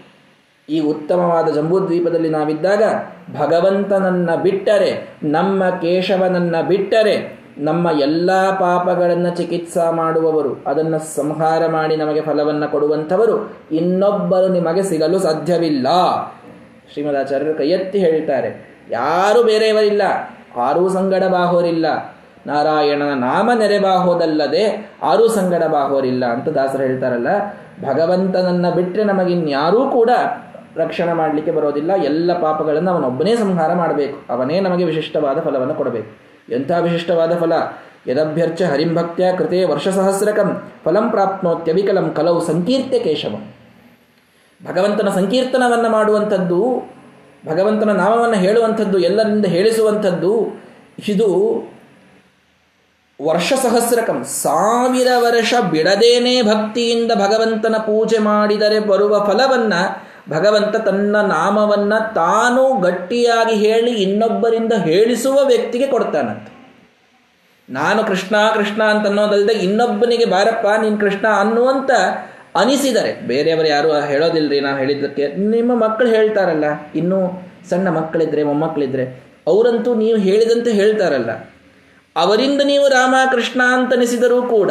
[0.69, 2.83] ಈ ಉತ್ತಮವಾದ ಜಂಬುದ್ವೀಪದಲ್ಲಿ ನಾವಿದ್ದಾಗ
[3.39, 12.71] ಭಗವಂತನನ್ನ ಬಿಟ್ಟರೆ, ನಮ್ಮ ಕೇಶವನನ್ನ ಬಿಟ್ಟರೆ, ನಮ್ಮ ಎಲ್ಲ ಪಾಪಗಳನ್ನು ಚಿಕಿತ್ಸಾ ಮಾಡುವವರು, ಅದನ್ನು ಸಂಹಾರ ಮಾಡಿ ನಮಗೆ ಫಲವನ್ನು
[12.71, 15.87] ಕೊಡುವಂಥವರು ಇನ್ನೊಬ್ಬರು ನಿಮಗೆ ಸಿಗಲು ಸಾಧ್ಯವಿಲ್ಲ.
[16.93, 20.03] ಶ್ರೀಮದಾಚಾರ್ಯರು ಕೈಯೆತ್ತಿ ಹೇಳ್ತಾರೆ ಯಾರು ಬೇರೆಯವರಿಲ್ಲ,
[20.57, 21.87] ಆರೂ ಸಂಗಡ ಬಾಹೋರಿಲ್ಲ.
[22.47, 24.65] ನಾರಾಯಣನ ನಾಮ ನೆರೆಬಾಹೋದಲ್ಲದೆ
[25.03, 27.29] ಆರೂ ಸಂಗಡ ಬಾಹೋರಿಲ್ಲ ಅಂತ ದಾಸರು ಹೇಳ್ತಾರಲ್ಲ.
[27.83, 30.11] ಭಗವಂತನನ್ನ ಬಿಟ್ಟರೆ ನಮಗಿನ್ಯಾರೂ ಕೂಡ
[30.77, 31.93] ರಕ್ಷಣೆ ಮಾಡಲಿಕ್ಕೆ ಬರೋದಿಲ್ಲ.
[32.05, 34.33] ಎಲ್ಲ ಪಾಪಗಳನ್ನು ಅವನೊಬ್ಬನೇ ಸಂಹಾರ ಮಾಡಬೇಕು.
[34.33, 36.11] ಅವನೇ ನಮಗೆ ವಿಶಿಷ್ಟವಾದ ಫಲವನ್ನು ಕೊಡಬೇಕು.
[36.55, 37.53] ಎಂಥ ವಿಶಿಷ್ಟವಾದ ಫಲ?
[38.09, 43.35] ಯದಭ್ಯರ್ಚ ಹರಿಂಭಕ್ತ್ಯ ಕೃತೆ ವರ್ಷಸಹಸ್ರಕಂ ಫಲಂ ಪ್ರಾಪ್ನೋತ್ಯವಿಕಲಂ ಕಲವು ಸಂಕೀರ್ತ್ಯ ಕೇಶವ.
[44.73, 46.83] ಭಗವಂತನ ಸಂಕೀರ್ತನವನ್ನು ಮಾಡುವಂಥದ್ದು
[47.49, 50.33] ಭಗವಂತನ ನಾಮವನ್ನು ಹೇಳುವಂಥದ್ದು, ಎಲ್ಲರಿಂದ ಹೇಳಿಸುವಂಥದ್ದು,
[51.09, 51.29] ಇದು
[53.23, 59.83] ವರ್ಷ ಸಹಸ್ರಕಂ, ಸಾವಿರ ವರ್ಷ ಬಿಡದೇನೆ ಭಕ್ತಿಯಿಂದ ಭಗವಂತನ ಪೂಜೆ ಮಾಡಿದರೆ ಬರುವ ಫಲವನ್ನು
[60.31, 66.49] ಭಗವಂತ ತನ್ನ ನಾಮವನ್ನು ತಾನು ಗಟ್ಟಿಯಾಗಿ ಹೇಳಿ ಇನ್ನೊಬ್ಬರಿಂದ ಹೇಳಿಸುವ ವ್ಯಕ್ತಿಗೆ ಕೊಡ್ತಾನಂತ.
[67.71, 71.91] ನಾನು ಕೃಷ್ಣ ಕೃಷ್ಣ ಅಂತ ಅನ್ನೋದಲ್ಲದೆ ಇನ್ನೊಬ್ಬನಿಗೆ ಬಾರಪ್ಪ, ನೀನು ಕೃಷ್ಣ ಅನ್ನುವಂತ
[72.55, 75.27] ಅನಿಸಿದರೆ, ಬೇರೆಯವರು ಯಾರು ಹೇಳೋದಿಲ್ಲರಿ ನಾನು ಹೇಳಿದ್ದಕ್ಕೆ.
[75.27, 79.05] ನಿಮ್ಮ ಮಕ್ಕಳು ಹೇಳ್ತಾರಲ್ಲ, ಇನ್ನೂ ಸಣ್ಣ ಮಕ್ಕಳಿದ್ರೆ, ಮೊಮ್ಮಕ್ಕಳಿದ್ರೆ,
[79.47, 81.31] ಅವರಂತೂ ನೀವು ಹೇಳಿದಂತೆ ಹೇಳ್ತಾರಲ್ಲ.
[82.17, 84.71] ಅವರಿಂದ ನೀವು ರಾಮಕೃಷ್ಣ ಅಂತನಿಸಿದರೂ ಕೂಡ,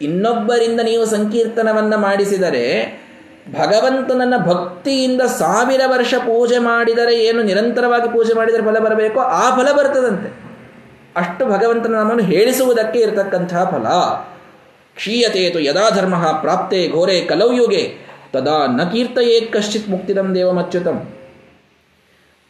[0.00, 2.98] ಇನ್ನೊಬ್ಬರಿಂದ ನೀವು ಸಂಕೀರ್ತನವನ್ನ ಮಾಡಿಸಿದರೆ
[3.52, 10.48] ಭಗವಂತನನ್ನ ಭಕ್ತಿಯಿಂದ ಸಾವಿರ ವರ್ಷ ಪೂಜೆ ಮಾಡಿದರೆ ಏನು ನಿರಂತರವಾಗಿ ಪೂಜೆ ಮಾಡಿದರೆ ಫಲ ಬರಬೇಕೋ, ಆ ಫಲ ಬರ್ತದಂತೆ.
[11.16, 13.86] ಅಷ್ಟು ಭಗವಂತನ ನಮ್ಮನ್ನು ಹೇಳಿಸುವುದಕ್ಕೆ ಇರತಕ್ಕಂತಹ ಫಲ.
[14.98, 17.94] ಕ್ಷೀಯತೇತು ಯದಾ ಧರ್ಮ ಪ್ರಾಪ್ತೆ ಘೋರೆ ಕಲೌಯುಗೆ,
[18.32, 21.14] ತದಾ ನ ಕೀರ್ತಯೇ ಕಶ್ಚಿತ್ ಮುಕ್ತಿದಂ ದೇವಮಚ್ಯುತಂ.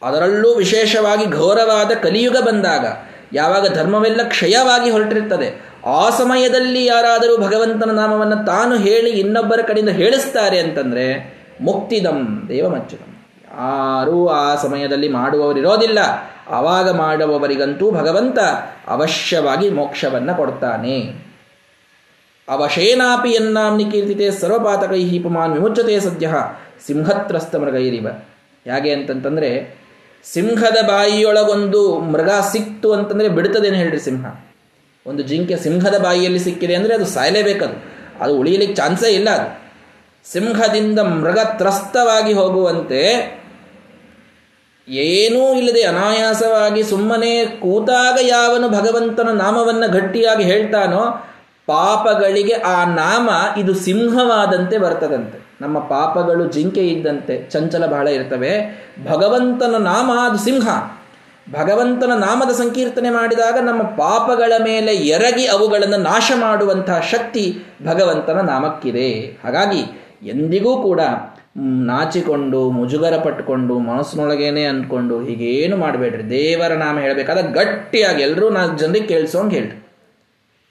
[0.03, 2.85] ಅದರಲ್ಲೂ ವಿಶೇಷವಾಗಿ ಘೋರವಾದ ಕಲಿಯುಗ ಬಂದಾಗ,
[3.33, 11.37] ಯಾವಾಗ ಧರ್ಮವೆಲ್ಲ ಕ್ಷಯವಾಗಿ ಹೊರಟಿರ್ತದೆ ಆ ಸಮಯದಲ್ಲಿ ಯಾರಾದರೂ ಭಗವಂತನ ನಾಮವನ್ನು ತಾನು ಹೇಳಿ ಇನ್ನೊಬ್ಬರ ಕಡೆಯಿಂದ ಹೇಳಿಸ್ತಾರೆ ಅಂತಂದ್ರೆ,
[11.61, 13.15] ಮುಕ್ತಿದಂ ದೇವಮಚ್ಯುತಂ.
[13.51, 15.99] ಯಾರೂ ಆ ಸಮಯದಲ್ಲಿ ಮಾಡುವವರಿರೋದಿಲ್ಲ.
[16.49, 18.39] ಆವಾಗ ಮಾಡುವವರಿಗಂತೂ ಭಗವಂತ
[18.87, 21.28] ಅವಶ್ಯವಾಗಿ ಮೋಕ್ಷವನ್ನ ಕೊಡ್ತಾನೆ.
[22.49, 26.29] ಅವಶೇನಾಪಿ ಎನ್ನಾಮ್ನಿ ಕೀರ್ತಿತೆ ಸರ್ವಪಾತಕೈ ಪುಮಾನ್ ವಿಮುಚ್ಚತೆ ಸದ್ಯ
[26.87, 28.07] ಸಿಂಹತ್ರಸ್ತ ಮೃಗೈರಿವ
[28.65, 29.79] ಹೇಗೆ ಅಂತಂತಂದ್ರೆ,
[30.23, 34.25] ಸಿಂಹದ ಬಾಯಿಯೊಳಗೊಂದು ಮೃಗ ಸಿಕ್ತು ಅಂತಂದ್ರೆ ಬಿಡುತ್ತದೇನು ಹೇಳ್ರಿ ಸಿಂಹ?
[35.07, 37.75] ಒಂದು ಜಿಂಕೆ ಸಿಂಹದ ಬಾಯಿಯಲ್ಲಿ ಸಿಕ್ಕಿದೆ ಅಂದರೆ ಅದು ಸಾಯಲೇಬೇಕದು.
[38.19, 39.69] ಅದು ಉಳಿಯಲಿಕ್ಕೆ ಚಾನ್ಸೇ ಇಲ್ಲ ಅದು.
[40.31, 43.01] ಸಿಂಹದಿಂದ ಮೃಗ ತ್ರಸ್ತವಾಗಿ ಹೋಗುವಂತೆ
[44.87, 51.25] ಏನೂ ಇಲ್ಲದೆ ಅನಾಯಾಸವಾಗಿ ಸುಮ್ಮನೆ ಕೂತಾಗ ಯಾವನು ಭಗವಂತನ ನಾಮವನ್ನು ಗಟ್ಟಿಯಾಗಿ ಹೇಳ್ತಾನೋ
[51.69, 53.29] ಪಾಪಗಳಿಗೆ ಆ ನಾಮ
[53.59, 55.39] ಇದು ಸಿಂಹವಾದಂತೆ ಬರ್ತದಂತೆ.
[55.61, 58.51] ನಮ್ಮ ಪಾಪಗಳು ಜಿಂಕೆ ಇದ್ದಂತೆ, ಚಂಚಲ ಬಹಳ ಇರ್ತವೆ.
[59.11, 60.67] ಭಗವಂತನ ನಾಮ ಅದು ಸಿಂಹ.
[61.53, 69.09] ಭಗವಂತನ ನಾಮದ ಸಂಕೀರ್ತನೆ ಮಾಡಿದಾಗ ನಮ್ಮ ಪಾಪಗಳ ಮೇಲೆ ಎರಗಿ ಅವುಗಳನ್ನು ನಾಶ ಮಾಡುವಂತಹ ಶಕ್ತಿ ಭಗವಂತನ ನಾಮಕ್ಕಿದೆ.
[69.43, 69.81] ಹಾಗಾಗಿ
[70.23, 71.01] ಎಂದಿಗೂ ಕೂಡ
[71.57, 76.29] ನಾಚಿಕೊಂಡು, ಮುಜುಗರ ಪಟ್ಟುಕೊಂಡು, ಮನಸ್ಸಿನೊಳಗೇನೆ ಅಂದ್ಕೊಂಡು ಹೀಗೇನು ಮಾಡಬೇಡ್ರಿ.
[76.29, 79.88] ದೇವರ ನಾಮ ಹೇಳಬೇಕಾದ ಗಟ್ಟಿಯಾಗಿ ಎಲ್ಲರೂ ನಾಲ್ಕು ಜನರಿಗೆ ಕೇಳಿಸೋಂಗೆ ಹೇಳ್ರಿ.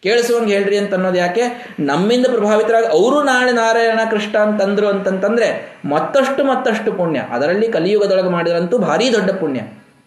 [0.03, 1.45] ಕೇಳಿಸುವಂಗೆ ಹೇಳ್ರಿ ಅಂತ ಅನ್ನೋದು ಯಾಕೆ?
[1.81, 5.49] ನಮ್ಮಿಂದ ಪ್ರಭಾವಿತರಾಗಿ ಅವರು ನಾಳೆ ನಾರಾಯಣ ಕೃಷ್ಣ ಅಂತಂದ್ರು ಅಂತಂತಂದ್ರೆ
[5.85, 7.19] ಮತ್ತಷ್ಟು ಮತ್ತಷ್ಟು ಪುಣ್ಯ.
[7.31, 9.61] ಅದರಲ್ಲಿ ಕಲಿಯುಗದೊಳಗೆ ಮಾಡಿದ್ರಂತೂ ಭಾರಿ ದೊಡ್ಡ ಪುಣ್ಯ.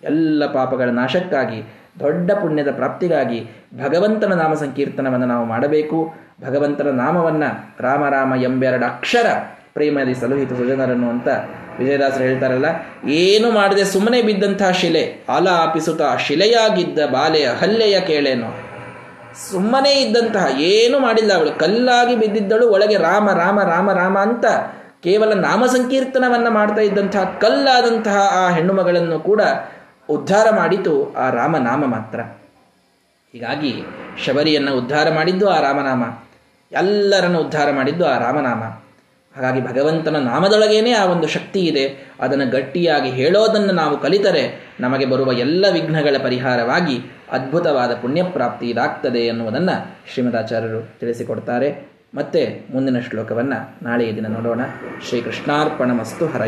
[0.03, 1.59] ಎಲ್ಲ ಪಾಪಗಳ ನಾಶಕ್ಕಾಗಿ,
[1.99, 3.39] ದೊಡ್ಡ ಪುಣ್ಯದ ಪ್ರಾಪ್ತಿಗಾಗಿ
[3.77, 5.99] ಭಗವಂತನ ನಾಮ ಸಂಕೀರ್ತನವನ್ನು ನಾವು ಮಾಡಬೇಕು.
[6.45, 7.43] ಭಗವಂತನ ನಾಮವನ್ನ
[7.79, 9.27] ರಾಮ ರಾಮ ಎಂಬೆರಡು ಅಕ್ಷರ
[9.73, 11.27] ಪ್ರೇಮದಿ ಸಲುಹಿತು ಸುಜನರನ್ನು ಅಂತ
[11.79, 12.69] ವಿಜಯದಾಸರು ಹೇಳ್ತಾರಲ್ಲ,
[13.19, 18.49] ಏನು ಮಾಡದೆ ಸುಮ್ಮನೆ ಬಿದ್ದಂತಹ ಶಿಲೆ ಆಲ ಆಪಿಸುತ್ತಾ ಶಿಲೆಯಾಗಿದ್ದ ಬಾಲೆಯ ಹಲ್ಲೆಯ ಕೇಳೇನೋ.
[19.51, 21.59] ಸುಮ್ಮನೆ ಇದ್ದಂತಹ ಏನು ಮಾಡಿಲ್ಲ ಅವಳು.
[21.59, 22.69] ಕಲ್ಲಾಗಿ ಬಿದ್ದಿದ್ದಳು.
[22.69, 24.45] ಒಳಗೆ ರಾಮ ರಾಮ ರಾಮ ರಾಮ ಅಂತ
[25.03, 29.41] ಕೇವಲ ನಾಮ ಸಂಕೀರ್ತನವನ್ನ ಮಾಡ್ತಾ ಇದ್ದಂತಹ, ಕಲ್ಲಾದಂತಹ ಆ ಹೆಣ್ಣು ಮಗಳನ್ನು ಕೂಡ
[30.09, 32.19] ಉದ್ಧಾರ ಮಾಡಿತು ಆ ರಾಮನಾಮ ಮಾತ್ರ.
[33.33, 33.83] ಹೀಗಾಗಿ
[34.25, 36.03] ಶಬರಿಯನ್ನು ಉದ್ಧಾರ ಮಾಡಿದ್ದು ಆ ರಾಮನಾಮ.
[36.71, 38.63] ಎಲ್ಲರನ್ನು ಉದ್ಧಾರ ಮಾಡಿದ್ದು ಆ ರಾಮನಾಮ.
[39.35, 45.65] ಹಾಗಾಗಿ ಭಗವಂತನ ನಾಮದೊಳಗೇನೆ ಆ ಒಂದು ಶಕ್ತಿ ಇದೆ, ಅದನ್ನು ಗಟ್ಟಿಯಾಗಿ ಹೇಳೋದನ್ನು ನಾವು ಕಲಿತರೆ ನಮಗೆ ಬರುವ ಎಲ್ಲ
[45.71, 46.97] ವಿಘ್ನಗಳ ಪರಿಹಾರವಾಗಿ
[47.31, 51.91] ಅದ್ಭುತವಾದ ಪುಣ್ಯಪ್ರಾಪ್ತಿ ಇದಾಗ್ತದೆ ಎನ್ನುವುದನ್ನು ಶ್ರೀಮದಾಚಾರ್ಯರು ತಿಳಿಸಿಕೊಡ್ತಾರೆ.
[52.15, 54.61] ಮತ್ತೆ ಮುಂದಿನ ಶ್ಲೋಕವನ್ನು ನಾಳೆಯ ದಿನ ನೋಡೋಣ.
[55.09, 56.39] ಶ್ರೀ ಕೃಷ್ಣಾರ್ಪಣ ಮಸ್ತು ಹರ